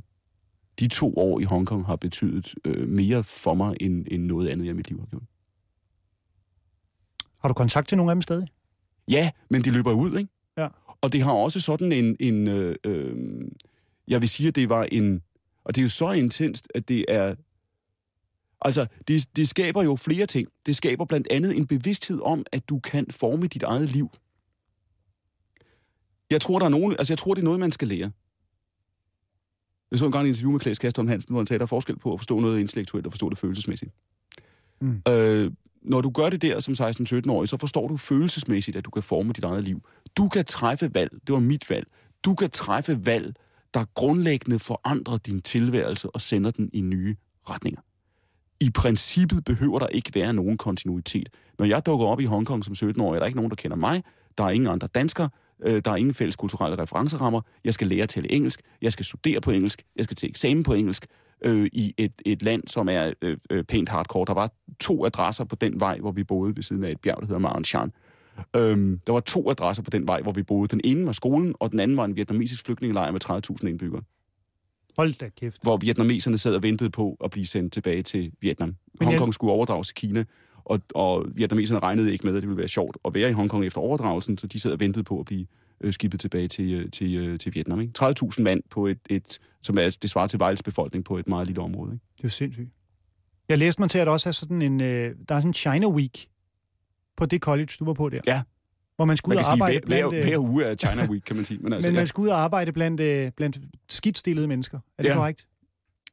[0.79, 4.65] De to år i Hongkong har betydet øh, mere for mig, end, end noget andet,
[4.65, 5.23] jeg i mit liv har gjort.
[7.39, 8.47] Har du kontakt til nogle af dem stadig?
[9.07, 10.29] Ja, men det løber ud, ikke?
[10.57, 10.67] Ja.
[11.01, 12.17] Og det har også sådan en...
[12.19, 13.41] en øh, øh,
[14.07, 15.21] jeg vil sige, at det var en...
[15.63, 17.35] Og det er jo så intenst, at det er
[18.61, 20.47] Altså, det, det skaber jo flere ting.
[20.65, 24.09] Det skaber blandt andet en bevidsthed om, at du kan forme dit eget liv.
[26.29, 28.11] Jeg tror, der er nogen, altså jeg tror, det er noget, man skal lære.
[29.91, 31.67] Jeg så en gang et interview med Klaas Kastorm Hansen, hvor han sagde, der er
[31.67, 33.91] forskel på at forstå noget intellektuelt og forstå det følelsesmæssigt.
[34.81, 35.01] Mm.
[35.09, 35.51] Øh,
[35.81, 39.33] når du gør det der som 16-17-årig, så forstår du følelsesmæssigt, at du kan forme
[39.33, 39.81] dit eget liv.
[40.17, 41.11] Du kan træffe valg.
[41.27, 41.87] Det var mit valg.
[42.25, 43.35] Du kan træffe valg,
[43.73, 47.15] der grundlæggende forandrer din tilværelse og sender den i nye
[47.49, 47.81] retninger.
[48.59, 51.29] I princippet behøver der ikke være nogen kontinuitet.
[51.59, 54.03] Når jeg dukker op i Hongkong som 17-årig, er der ikke nogen, der kender mig.
[54.37, 55.29] Der er ingen andre danskere.
[55.65, 57.41] Øh, Der er ingen fælles kulturelle referencerammer.
[57.63, 58.61] Jeg skal lære at tale engelsk.
[58.81, 59.83] Jeg skal studere på engelsk.
[59.95, 61.05] Jeg skal til eksamen på engelsk
[61.45, 64.25] øh, i et, et land, som er øh, øh, pænt hardcore.
[64.25, 67.17] Der var to adresser på den vej, hvor vi boede ved siden af et bjerg,
[67.19, 67.91] der hedder Mount Shan.
[68.55, 70.67] Øhm, der var to adresser på den vej, hvor vi boede.
[70.67, 74.01] Den ene var skolen, og den anden var en vietnamesisk flygtningelejr med 30.000 indbyggere.
[74.97, 75.61] Hold da kæft.
[75.61, 78.75] Hvor vietnameserne sad og ventede på at blive sendt tilbage til Vietnam.
[79.01, 80.23] jeg- Hongkong skulle overdrages til Kina,
[80.65, 83.65] og, og vietnameserne regnede ikke med, at det ville være sjovt at være i Hongkong
[83.65, 85.45] efter overdragelsen, så de sad og ventede på at blive
[85.81, 87.81] øh, skibet tilbage til, øh, til, øh, til Vietnam.
[87.81, 87.93] Ikke?
[87.99, 91.47] 30.000 mand, på et, et, som er, det svarer til Vejles befolkning på et meget
[91.47, 91.93] lille område.
[91.93, 92.03] Ikke?
[92.17, 92.69] Det er jo sindssygt.
[93.49, 95.53] Jeg læste mig til, at der også er sådan en, øh, der er sådan en
[95.53, 96.27] China Week
[97.17, 98.21] på det college, du var på der.
[98.27, 98.41] Ja.
[98.95, 100.75] Hvor man skulle Man ud og sige, arbejde hver, hver, blandt, øh, hver uge er
[100.75, 101.59] China Week, kan man sige.
[101.63, 101.99] Men, altså, men ja.
[101.99, 104.79] man skulle ud og arbejde blandt, øh, blandt skidstillede mennesker.
[104.97, 105.15] Er det Ja.
[105.15, 105.47] korrekt?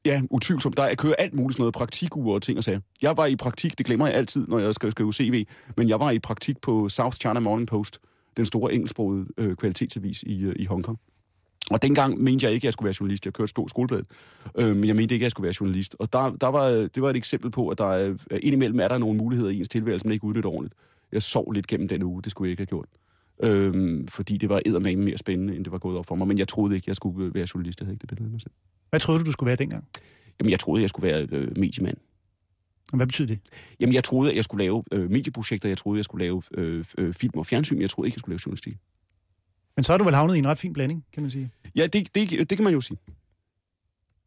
[0.04, 0.76] Ja, utvivlsomt.
[0.76, 2.80] Der jeg kører alt muligt sådan noget praktikuger og ting og sager.
[3.02, 5.44] Jeg var i praktik, det glemmer jeg altid, når jeg skal skrive CV,
[5.76, 7.98] men jeg var i praktik på South China Morning Post,
[8.36, 10.98] den store engelsksprogede øh, kvalitetsavis i, øh, i Hongkong.
[11.70, 13.24] Og dengang mente jeg ikke, at jeg skulle være journalist.
[13.24, 14.02] Jeg kørte stort skoleblad.
[14.58, 15.96] Øh, men jeg mente ikke, at jeg skulle være journalist.
[15.98, 18.98] Og der, der var, det var et eksempel på, at der er, indimellem er der
[18.98, 20.74] nogle muligheder i ens tilværelse, man ikke udnytter ordentligt.
[21.12, 22.22] Jeg sov lidt gennem den uge.
[22.22, 22.88] Det skulle jeg ikke have gjort.
[23.42, 26.28] Øhm, fordi det var eddermame mere spændende, end det var gået op for mig.
[26.28, 27.80] Men jeg troede ikke, jeg skulle øh, være journalist.
[27.80, 28.52] Jeg havde ikke det billede af mig selv.
[28.90, 29.84] Hvad troede du, du skulle være dengang?
[30.40, 31.96] Jamen, jeg troede, jeg skulle være øh, mediemand.
[32.92, 33.38] Og Hvad betyder det?
[33.80, 36.84] Jamen, jeg troede, at jeg skulle lave øh, medieprojekter, jeg troede, jeg skulle lave øh,
[36.98, 38.76] øh, film og fjernsyn, jeg troede ikke, jeg skulle lave journalistik.
[39.76, 41.50] Men så har du vel havnet i en ret fin blanding, kan man sige.
[41.74, 42.98] Ja, det, det, det kan man jo sige.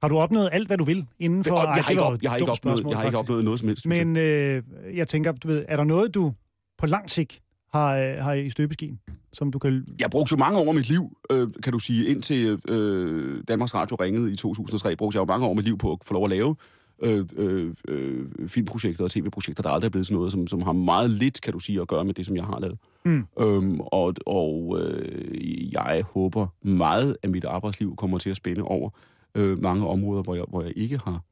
[0.02, 1.56] Har du opnået alt, hvad du vil inden for...
[1.56, 3.68] Ej, jeg, har ikke, op, jeg, har ikke opnået, jeg har ikke opnået noget som
[3.68, 3.86] helst.
[3.86, 4.64] Men øh,
[4.94, 6.34] jeg tænker, du ved, er der noget, du
[6.78, 7.42] på lang sigt
[7.74, 9.00] har, øh, har i støbeskeen,
[9.34, 9.86] som du kan...
[10.00, 13.76] Jeg brugte jo mange år af mit liv, øh, kan du sige, indtil øh, Danmarks
[13.76, 16.14] Radio ringede i 2003, brugte jeg jo mange år af mit liv på at få
[16.14, 16.56] lov at lave
[17.04, 20.74] øh, øh, øh, filmprojekter og tv-projekter, der aldrig er blevet sådan noget, som, som har
[20.74, 22.78] meget lidt, kan du sige, at gøre med det, som jeg har lavet.
[23.06, 23.26] Mm.
[23.40, 28.90] Øhm, og og øh, jeg håber meget, at mit arbejdsliv kommer til at spænde over
[29.36, 31.24] øh, mange områder, hvor jeg, hvor jeg ikke har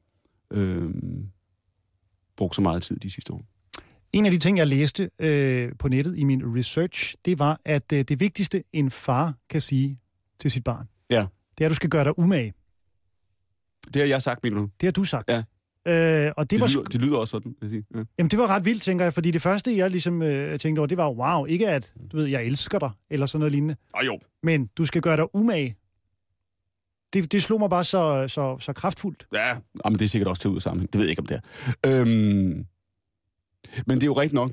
[0.50, 0.90] øh,
[2.36, 3.42] brugt så meget tid de sidste år.
[4.14, 7.92] En af de ting, jeg læste øh, på nettet i min research, det var, at
[7.92, 9.98] øh, det vigtigste, en far kan sige
[10.38, 11.26] til sit barn, Ja.
[11.58, 12.52] det er, at du skal gøre dig umage.
[13.94, 14.68] Det har jeg sagt, du?
[14.80, 15.30] Det har du sagt.
[15.30, 15.42] Ja.
[16.26, 17.84] Øh, og det, Det, var, lyder, det lyder også sådan, vil jeg sige.
[17.94, 18.04] Ja.
[18.18, 20.86] jamen, det var ret vildt, tænker jeg, fordi det første, jeg ligesom øh, tænkte over,
[20.86, 24.06] det var, wow, ikke at, du ved, jeg elsker dig, eller sådan noget lignende, Og
[24.06, 25.76] jo, men du skal gøre dig umage.
[27.12, 29.26] Det, det slog mig bare så, så, så kraftfuldt.
[29.34, 29.48] Ja,
[29.84, 30.92] jamen, det er sikkert også til ud af sammenhæng.
[30.92, 31.40] Det ved jeg ikke, om det
[31.84, 32.00] er.
[32.00, 32.66] Øhm,
[33.86, 34.50] men det er jo rigtigt nok.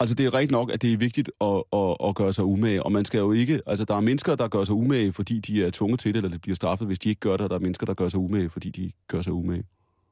[0.00, 2.82] Altså, det er rigtigt nok, at det er vigtigt at, at, at gøre sig umage,
[2.82, 3.60] og man skal jo ikke...
[3.66, 6.30] Altså, der er mennesker, der gør sig umage, fordi de er tvunget til det, eller
[6.30, 8.20] det bliver straffet, hvis de ikke gør det, og der er mennesker, der gør sig
[8.20, 9.64] umage, fordi de gør sig umage.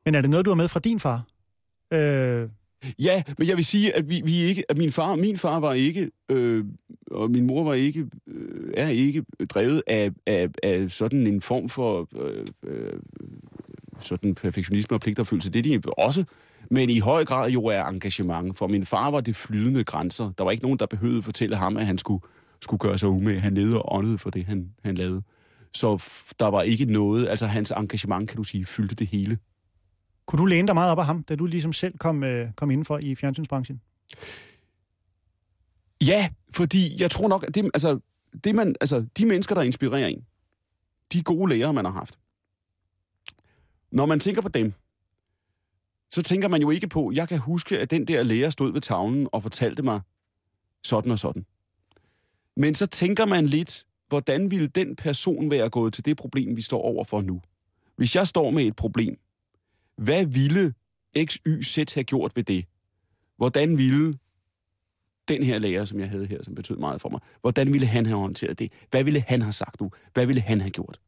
[0.05, 1.26] Men er det noget, du har med fra din far?
[1.93, 2.49] Øh,
[2.99, 5.72] Ja, men jeg vil sige, at vi, vi ikke, at min far, min far var
[5.72, 6.64] ikke, øh,
[7.11, 11.68] og min mor var ikke, øh, er ikke drevet af, af, af sådan en form
[11.68, 12.93] for øh, øh,
[14.01, 15.51] sådan perfektionisme og pligtopfyldelse.
[15.51, 16.24] Det er de også,
[16.71, 18.59] men i høj grad jo er engagement.
[18.59, 20.33] For min far var det flydende grænser.
[20.39, 22.25] Der var ikke nogen, der behøvede at fortælle ham, at han skulle,
[22.61, 23.41] skulle gøre sig umage.
[23.41, 25.23] Han levede og åndede for det, han, han lavede.
[25.75, 26.05] Så
[26.41, 29.39] der var ikke noget, altså hans engagement, kan du sige, fyldte det hele.
[30.27, 32.71] kunne du læne dig meget op af ham, da du ligesom selv kom, øh, kom
[32.71, 33.81] indenfor i fjernsynsbranchen?
[36.07, 37.99] Ja, fordi jeg tror nok, at det, altså,
[38.45, 40.25] det man, altså, de mennesker, der inspirerer en,
[41.13, 42.19] de gode lærere, man har haft.
[43.93, 44.73] Når man tænker på dem,
[46.13, 48.81] så tænker man jo ikke på, jeg kan huske, at den der lærer stod ved
[48.81, 50.01] tavlen og fortalte mig
[50.83, 51.47] sådan og sådan.
[52.57, 56.63] Men så tænker man lidt, hvordan ville den person være gået til det problem, vi
[56.63, 57.41] står over for nu?
[57.97, 59.19] Hvis jeg står med et problem,
[59.97, 60.75] hvad ville
[61.25, 62.65] X, Y, Z have gjort ved det?
[63.37, 64.19] Hvordan ville
[65.29, 68.07] den her lærer, som jeg havde her, som betød meget for mig, hvordan ville han
[68.07, 68.73] have håndteret det?
[68.91, 69.91] Hvad ville han have sagt nu?
[70.15, 71.01] Hvad ville han have gjort?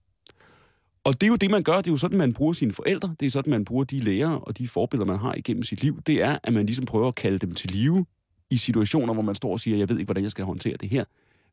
[1.05, 1.77] Og det er jo det, man gør.
[1.77, 3.15] Det er jo sådan, man bruger sine forældre.
[3.21, 6.03] Det er sådan, man bruger de lærere og de forbilleder, man har igennem sit liv.
[6.03, 8.07] Det er, at man ligesom prøver at kalde dem til live
[8.51, 10.91] i situationer, hvor man står og siger, jeg ved ikke, hvordan jeg skal håndtere det
[10.91, 11.05] her.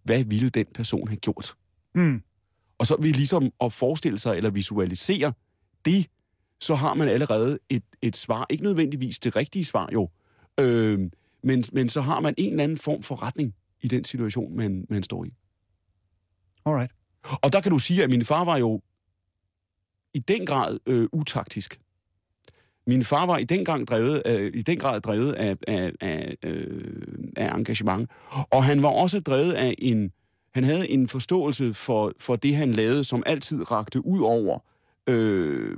[0.04, 1.54] Hvad ville den person have gjort?
[1.96, 2.22] Mm.
[2.78, 5.34] Og så vil ligesom at forestille sig eller visualisere
[5.86, 6.08] det,
[6.60, 8.46] så har man allerede et, et svar.
[8.50, 10.10] Ikke nødvendigvis det rigtige svar, jo.
[10.60, 11.00] Øh,
[11.44, 14.86] men, men så har man en eller anden form for retning i den situation, man,
[14.90, 15.34] man står i.
[16.66, 16.92] Alright.
[17.24, 18.82] Og der kan du sige, at min far var jo
[20.14, 21.80] i den grad øh, utaktisk.
[22.88, 26.36] Min far var i den, gang drevet, øh, i den grad drevet af, af, af,
[26.44, 27.08] øh,
[27.38, 28.10] af engagement.
[28.30, 30.12] Og han var også drevet af en...
[30.54, 34.60] Han havde en forståelse for, for det, han lavede, som altid rakte ud over
[35.08, 35.78] øh,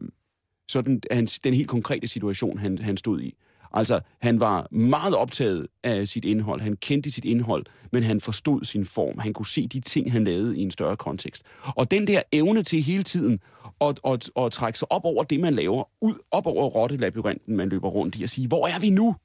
[0.67, 3.35] sådan, hans, den helt konkrete situation, han, han stod i.
[3.73, 6.61] Altså, han var meget optaget af sit indhold.
[6.61, 9.19] Han kendte sit indhold, men han forstod sin form.
[9.19, 11.43] Han kunne se de ting, han lavede i en større kontekst.
[11.63, 13.39] Og den der evne til hele tiden
[13.81, 17.69] at, at, at trække sig op over det, man laver, ud op over rottelabyrinten, man
[17.69, 19.15] løber rundt i, og sige, hvor er vi nu?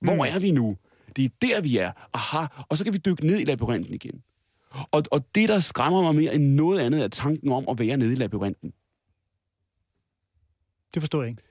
[0.00, 0.20] Hvor mm.
[0.20, 0.76] er vi nu?
[1.16, 1.92] Det er der, vi er.
[2.14, 2.46] Aha.
[2.68, 4.22] Og så kan vi dykke ned i labyrinten igen.
[4.90, 7.96] Og, og det, der skræmmer mig mere end noget andet, er tanken om at være
[7.96, 8.72] nede i labyrinten.
[10.94, 11.42] Det forstår jeg ikke.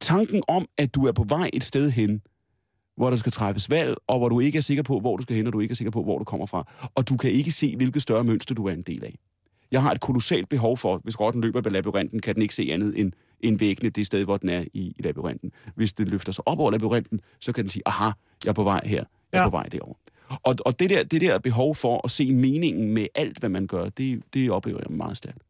[0.00, 2.22] Tanken om, at du er på vej et sted hen,
[2.96, 5.36] hvor der skal træffes valg, og hvor du ikke er sikker på, hvor du skal
[5.36, 6.88] hen, og du ikke er sikker på, hvor du kommer fra.
[6.94, 9.18] Og du kan ikke se, hvilket større mønster du er en del af.
[9.70, 12.68] Jeg har et kolossalt behov for, hvis rotten løber på labyrinten, kan den ikke se
[12.72, 15.52] andet end, end væggene det sted, hvor den er i, i labyrinten.
[15.74, 18.10] Hvis den løfter sig op over labyrinten, så kan den sige, aha,
[18.44, 19.48] jeg er på vej her, jeg er ja.
[19.48, 19.94] på vej derover.
[20.42, 23.66] Og, og det, der, det der behov for at se meningen med alt, hvad man
[23.66, 25.42] gør, det, det oplever jeg meget stærkt.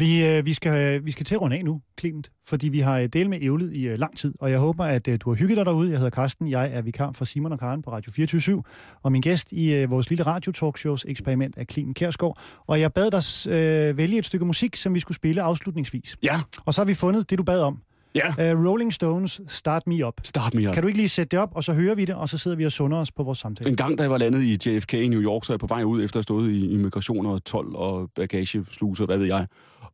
[0.00, 3.06] Vi, øh, vi, skal, vi skal til at runde af nu, Clement, fordi vi har
[3.06, 5.56] delt med ævlet i øh, lang tid, og jeg håber, at øh, du har hygget
[5.56, 5.90] dig derude.
[5.90, 8.62] Jeg hedder Carsten, jeg er vikar for Simon og Karen på Radio 24
[9.02, 12.92] og min gæst i øh, vores lille radio talkshows eksperiment er Clement Kærsgaard, og jeg
[12.92, 16.16] bad dig øh, vælge et stykke musik, som vi skulle spille afslutningsvis.
[16.22, 16.40] Ja.
[16.64, 17.78] Og så har vi fundet det, du bad om.
[18.14, 18.54] Ja.
[18.54, 20.14] Uh, Rolling Stones, Start Me Up.
[20.22, 20.74] Start Me Up.
[20.74, 22.56] Kan du ikke lige sætte det op, og så hører vi det, og så sidder
[22.56, 23.70] vi og sunder os på vores samtale?
[23.70, 25.66] En gang, da jeg var landet i JFK i New York, så er jeg på
[25.66, 29.46] vej ud efter at have stået i immigration og 12 og bagagesluser, hvad ved jeg.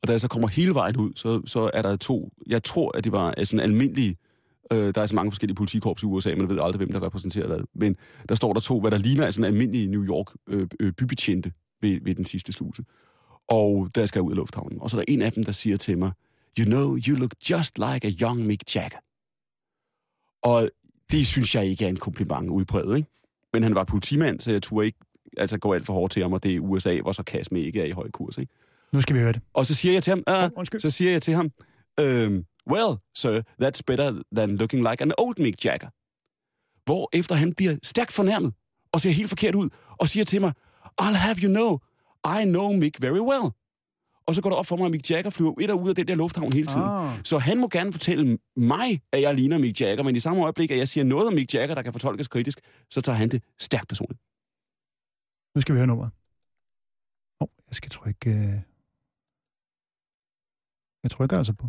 [0.03, 2.97] Og da jeg så kommer hele vejen ud, så, så er der to, jeg tror,
[2.97, 4.17] at det var sådan almindelige,
[4.73, 7.47] øh, der er så mange forskellige politikorps i USA, man ved aldrig, hvem der repræsenterer
[7.47, 7.61] hvad.
[7.75, 7.97] Men
[8.29, 12.01] der står der to, hvad der ligner sådan almindelige New York øh, øh, bybetjente ved,
[12.03, 12.85] ved den sidste sluse.
[13.49, 14.81] Og der skal jeg ud af lufthavnen.
[14.81, 16.13] Og så er der en af dem, der siger til mig,
[16.59, 18.99] You know, you look just like a young Mick Jagger.
[20.43, 20.71] Og
[21.11, 23.09] det synes jeg ikke er en kompliment udbredt, ikke?
[23.53, 24.99] Men han var politimand, så jeg turde ikke
[25.37, 27.81] altså, gå alt for hårdt til ham, og det er USA, hvor så kasme ikke
[27.81, 28.53] er i høj kurs, ikke?
[28.97, 29.43] Nu skal vi høre det.
[29.55, 31.51] Og så siger jeg til ham, uh, oh, så siger jeg til ham,
[32.01, 35.89] um, well, sir, that's better than looking like an old Mick Jagger.
[36.85, 38.53] Hvor efter han bliver stærkt fornærmet,
[38.93, 39.69] og ser helt forkert ud,
[40.01, 40.53] og siger til mig,
[41.03, 41.79] I'll have you know,
[42.41, 43.51] I know Mick very well.
[44.27, 45.95] Og så går det op for mig, at Mick Jagger flyver et og ud af
[45.95, 46.89] den der lufthavn hele tiden.
[46.89, 47.19] Ah.
[47.25, 50.71] Så han må gerne fortælle mig, at jeg ligner Mick Jagger, men i samme øjeblik,
[50.71, 53.43] at jeg siger noget om Mick Jagger, der kan fortolkes kritisk, så tager han det
[53.61, 54.21] stærkt personligt.
[55.55, 56.11] Nu skal vi høre nummeret.
[57.41, 58.63] Åh, oh, jeg skal trykke...
[61.03, 61.69] Jeg trykker altså på.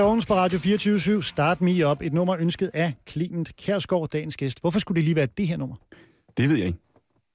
[0.00, 2.02] Stones på Radio 24 Start Me Up.
[2.02, 4.60] Et nummer ønsket af Clement Kærsgaard, dagens gæst.
[4.60, 5.76] Hvorfor skulle det lige være det her nummer?
[6.36, 6.78] Det ved jeg ikke.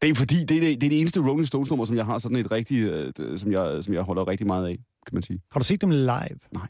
[0.02, 2.18] Det er fordi, det er det, det, er det eneste Rolling Stones-nummer, som jeg har
[2.18, 5.40] sådan et rigtig, øh, som, jeg, som jeg holder rigtig meget af, kan man sige.
[5.52, 6.40] Har du set dem live?
[6.52, 6.68] Nej.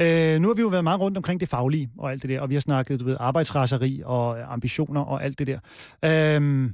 [0.00, 2.40] Øh, nu har vi jo været meget rundt omkring det faglige og alt det der,
[2.40, 5.58] og vi har snakket, du ved, arbejdsraseri og ambitioner og alt det der.
[6.04, 6.70] Øh,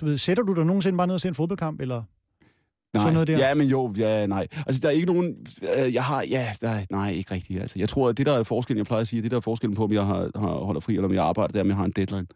[0.00, 2.02] du ved, sætter du dig nogensinde bare ned og ser en fodboldkamp, eller
[2.94, 3.02] Nej.
[3.02, 3.38] sådan noget der?
[3.38, 4.46] Ja, men jo, ja, nej.
[4.66, 5.36] Altså, der er ikke nogen...
[5.76, 6.22] Øh, jeg har...
[6.22, 7.60] Ja, der, nej, ikke rigtigt.
[7.60, 9.40] Altså, jeg tror, at det, der er forskellen, jeg plejer at sige, det der er
[9.40, 11.68] forskellen på, om jeg har, har holder fri, eller om jeg arbejder, det er, om
[11.68, 12.26] jeg har en deadline.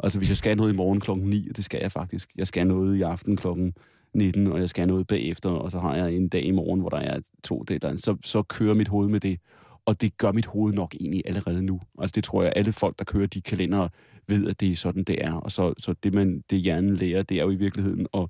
[0.00, 2.30] Altså, hvis jeg skal noget i morgen klokken 9, og det skal jeg faktisk.
[2.36, 3.74] Jeg skal noget i aften klokken
[4.14, 6.88] 19, og jeg skal noget bagefter, og så har jeg en dag i morgen, hvor
[6.88, 9.38] der er to deadlines, så, så kører mit hoved med det.
[9.86, 11.80] Og det gør mit hoved nok egentlig allerede nu.
[11.98, 13.88] Altså, det tror jeg, alle folk, der kører de kalendere,
[14.28, 15.32] ved, at det er sådan, det er.
[15.32, 18.26] Og så, så det, man, det hjernen lærer, det er jo i virkeligheden at,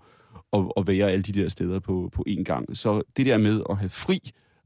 [0.54, 2.76] at, at være alle de der steder på, på én gang.
[2.76, 4.18] Så det der med at have fri,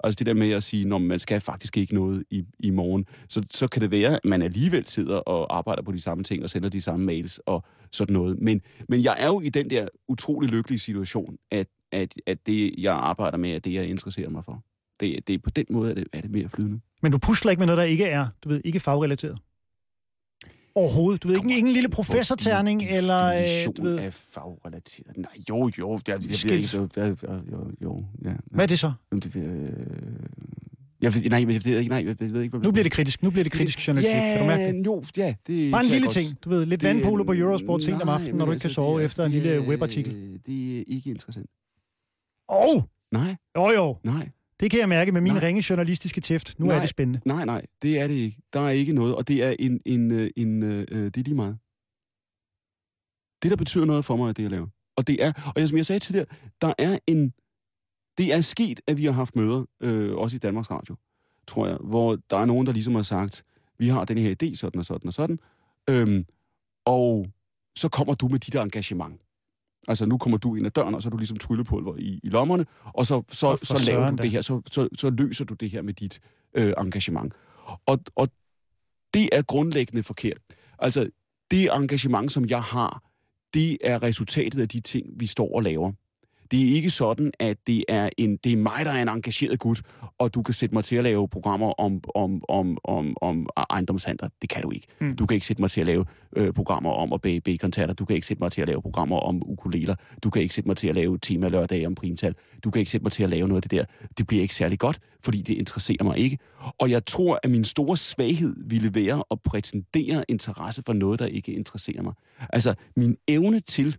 [0.05, 3.05] altså det der med at sige, at man skal faktisk ikke noget i, i morgen,
[3.28, 6.43] så, så kan det være, at man alligevel sidder og arbejder på de samme ting
[6.43, 8.39] og sender de samme mails og sådan noget.
[8.41, 12.74] Men, men jeg er jo i den der utrolig lykkelige situation, at, at, at det,
[12.78, 14.64] jeg arbejder med, er det, jeg interesserer mig for.
[15.01, 16.80] Det, det er på den måde, at det, er det mere flydende.
[17.03, 19.39] Men du pusler ikke med noget, der ikke er, du ved, ikke fagrelateret?
[20.79, 21.22] Overhovedet.
[21.22, 23.24] Du ved, ikke, ingen lille professorterning, eller...
[23.35, 25.16] Øh, du ved, af fagrelateret.
[25.16, 25.99] Nej, jo, jo.
[26.07, 26.74] Det, er- Skilt.
[26.74, 28.33] jeg, jeg, jeg, jeg, jo, jo, ja.
[28.51, 28.93] hvad er det så?
[29.12, 29.43] Jamen, det, øh,
[31.03, 33.22] jeg ved, nej, jeg ved ikke, nej, jeg ved, ikke, hvad Nu bliver det kritisk.
[33.22, 34.16] Nu bliver det kritisk journalistik.
[34.16, 34.87] Ja, Kan du mærke det?
[34.87, 35.35] Jo, ja.
[35.47, 36.37] Det Bare en lille ting.
[36.45, 38.74] Du ved, lidt Det- vandpolo på Eurosport sent om aftenen, når du ikke altså, kan
[38.74, 40.41] sove det er- efter en det lille webartikel.
[40.47, 41.47] Det er ikke interessant.
[42.49, 42.76] Åh!
[42.76, 43.97] Oh, Nej, jo, jo.
[44.05, 44.29] nej,
[44.61, 45.43] Det kan jeg mærke med min Nej.
[45.43, 46.59] ringe journalistiske tæft.
[46.59, 46.81] Nu er Nej.
[46.81, 47.21] det spændende.
[47.25, 47.67] nej, nej.
[47.83, 48.39] Det er det ikke.
[48.53, 51.23] Der er ikke noget, og det er en, en, øh, en øh, øh, det er
[51.23, 51.59] lige meget.
[53.43, 54.67] Det, der betyder noget for mig, er det, jeg laver.
[54.97, 56.27] Og det er, og jeg- som jeg sagde tidligere,
[56.61, 57.33] der er en,
[58.19, 60.97] det er sket, at vi har haft møder, øh, også i Danmarks Radio,
[61.47, 63.45] tror jeg, hvor der er nogen, der ligesom har sagt,
[63.79, 65.39] vi har den her idé, sådan og sådan og sådan,
[65.91, 66.25] øhm,
[66.85, 67.27] og
[67.79, 69.21] så kommer du med dit engagement.
[69.89, 72.28] Altså, nu kommer du ind ad døren, og så er du ligesom tryllepulver i, i
[72.28, 75.55] lommerne, og så, så, Og så laver du det her, så, så, så løser du
[75.55, 76.20] det her med dit
[76.55, 77.32] øh, engagement.
[77.86, 78.28] Og, og
[79.14, 80.39] det er grundlæggende forkert.
[80.78, 81.09] Altså,
[81.51, 83.03] det engagement, som jeg har,
[83.55, 85.93] det er resultatet af de ting, vi står og laver.
[86.51, 89.59] Det er ikke sådan, at det er, en, det er mig, der er en engageret
[89.59, 89.82] gut,
[90.18, 94.28] og du kan sætte mig til at lave programmer om, om, om, om, om ejendomshandler.
[94.42, 94.86] Det kan du ikke.
[95.01, 95.16] Mm.
[95.16, 96.05] Du kan ikke sætte mig til at lave
[96.36, 97.94] øh, programmer om at bage baconterter.
[97.94, 99.94] Du kan ikke sætte mig til at lave programmer om ukuleler.
[100.22, 102.34] Du kan ikke sætte mig til at lave tema lørdag om primtal.
[102.64, 103.84] Du kan ikke sætte mig til at lave noget af det der.
[104.18, 106.38] Det bliver ikke særlig godt, fordi det interesserer mig ikke.
[106.80, 111.26] Og jeg tror, at min store svaghed ville være at prætendere interesse for noget, der
[111.26, 112.12] ikke interesserer mig.
[112.51, 113.96] Altså, min evne til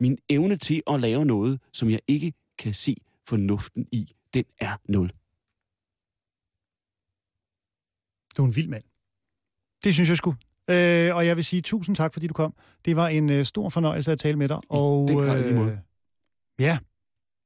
[0.00, 4.76] min evne til at lave noget, som jeg ikke kan se fornuften i, den er
[4.88, 5.10] nul.
[8.36, 8.84] Du er en vild mand.
[9.84, 10.34] Det synes jeg sgu.
[10.70, 12.54] Øh, og jeg vil sige tusind tak, fordi du kom.
[12.84, 14.60] Det var en øh, stor fornøjelse at tale med dig.
[14.68, 15.80] Og, lige måde.
[16.58, 16.78] ja,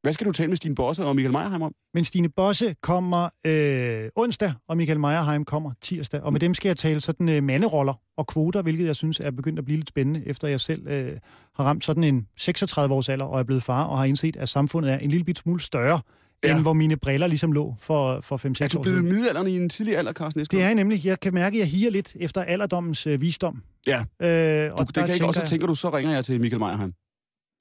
[0.02, 1.72] Hvad skal du tale med Stine Bosse og Michael Meierheim om?
[1.94, 6.20] men Stine Bosse kommer øh, onsdag, og Michael Meierheim kommer tirsdag.
[6.22, 9.30] Og med dem skal jeg tale sådan øh, manderoller og kvoter, hvilket jeg synes er
[9.30, 11.12] begyndt at blive lidt spændende, efter jeg selv øh,
[11.56, 14.92] har ramt sådan en 36-års alder og er blevet far, og har indset, at samfundet
[14.92, 16.00] er en lille bit smule større,
[16.44, 16.54] ja.
[16.54, 19.12] End hvor mine briller ligesom lå for, for 5-6 Er du år blevet siden.
[19.14, 20.58] midalderne i en tidlig alder, Carsten Esgaard?
[20.58, 21.04] Det er jeg nemlig.
[21.06, 23.62] Jeg kan mærke, at jeg higer lidt efter alderdommens øh, visdom.
[23.86, 23.98] Ja.
[24.22, 26.60] Øh, Du, og det kan ikke også, jeg- tænker du, så ringer jeg til Michael
[26.60, 26.92] Meierheim.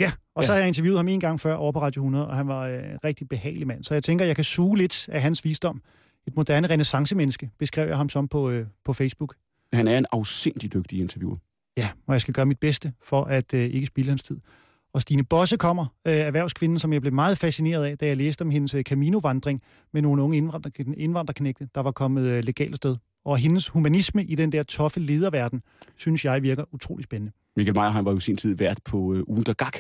[0.02, 0.54] Ja, og så Ja.
[0.56, 2.74] har jeg interviewet ham en gang før over på Radio 100, og han var øh,
[2.76, 3.84] en rigtig behagelig mand.
[3.84, 5.82] Så jeg tænker, jeg kan suge lidt af hans visdom.
[6.28, 9.36] Et moderne renaissancemenneske, beskrev jeg ham som på, øh, på Facebook.
[9.74, 11.38] Han er en afsindig dygtig interviewer.
[11.78, 14.38] Ja, og jeg skal gøre mit bedste for at øh, ikke spilde hans tid.
[14.94, 18.42] Og Stine Bosse kommer, øh, erhvervskvinden, som jeg blev meget fascineret af, da jeg læste
[18.42, 19.62] om hendes øh, Camino-vandring
[19.94, 22.96] med nogle unge indvandrer, indvandrerknægte, der var kommet øh, legalt sted.
[23.26, 25.62] Og hendes humanisme i den der toffe lederverden,
[25.98, 27.32] synes jeg virker utrolig spændende.
[27.58, 29.78] Michael Meierheim var jo sin tid vært på øh, Ugen der Gak,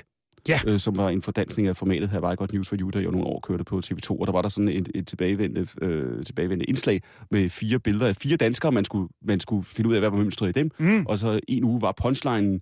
[0.50, 0.60] Ja.
[0.68, 3.12] øh, som var en fordansning af formatet her var godt News for You, der jo
[3.12, 6.66] nogle år kørte på TV2, og der var der sådan et, et tilbagevendende, øh, tilbagevendende
[6.66, 10.10] indslag med fire billeder af fire danskere, man skulle, man skulle finde ud af, hvad
[10.10, 11.06] var mønstret i dem, Mm.
[11.06, 12.62] og så en uge var punchlinen,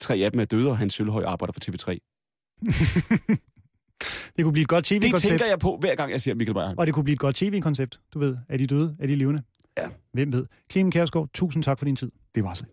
[0.00, 1.98] tre af dem er døde, og Hans Sølhøj arbejder for TV3.
[4.36, 5.28] Det kunne blive et godt Det tv-koncept.
[5.30, 6.78] tænker jeg på, hver gang jeg ser Michael Meierheim.
[6.78, 8.36] Og det kunne blive et godt tv-koncept, du ved.
[8.48, 8.96] Er de døde?
[9.00, 9.42] Er de levende?
[9.78, 9.88] Ja.
[10.12, 10.46] Hvem ved?
[10.72, 12.10] Clemen Kærsgaard, tusind tak for din tid.
[12.34, 12.64] Det var så.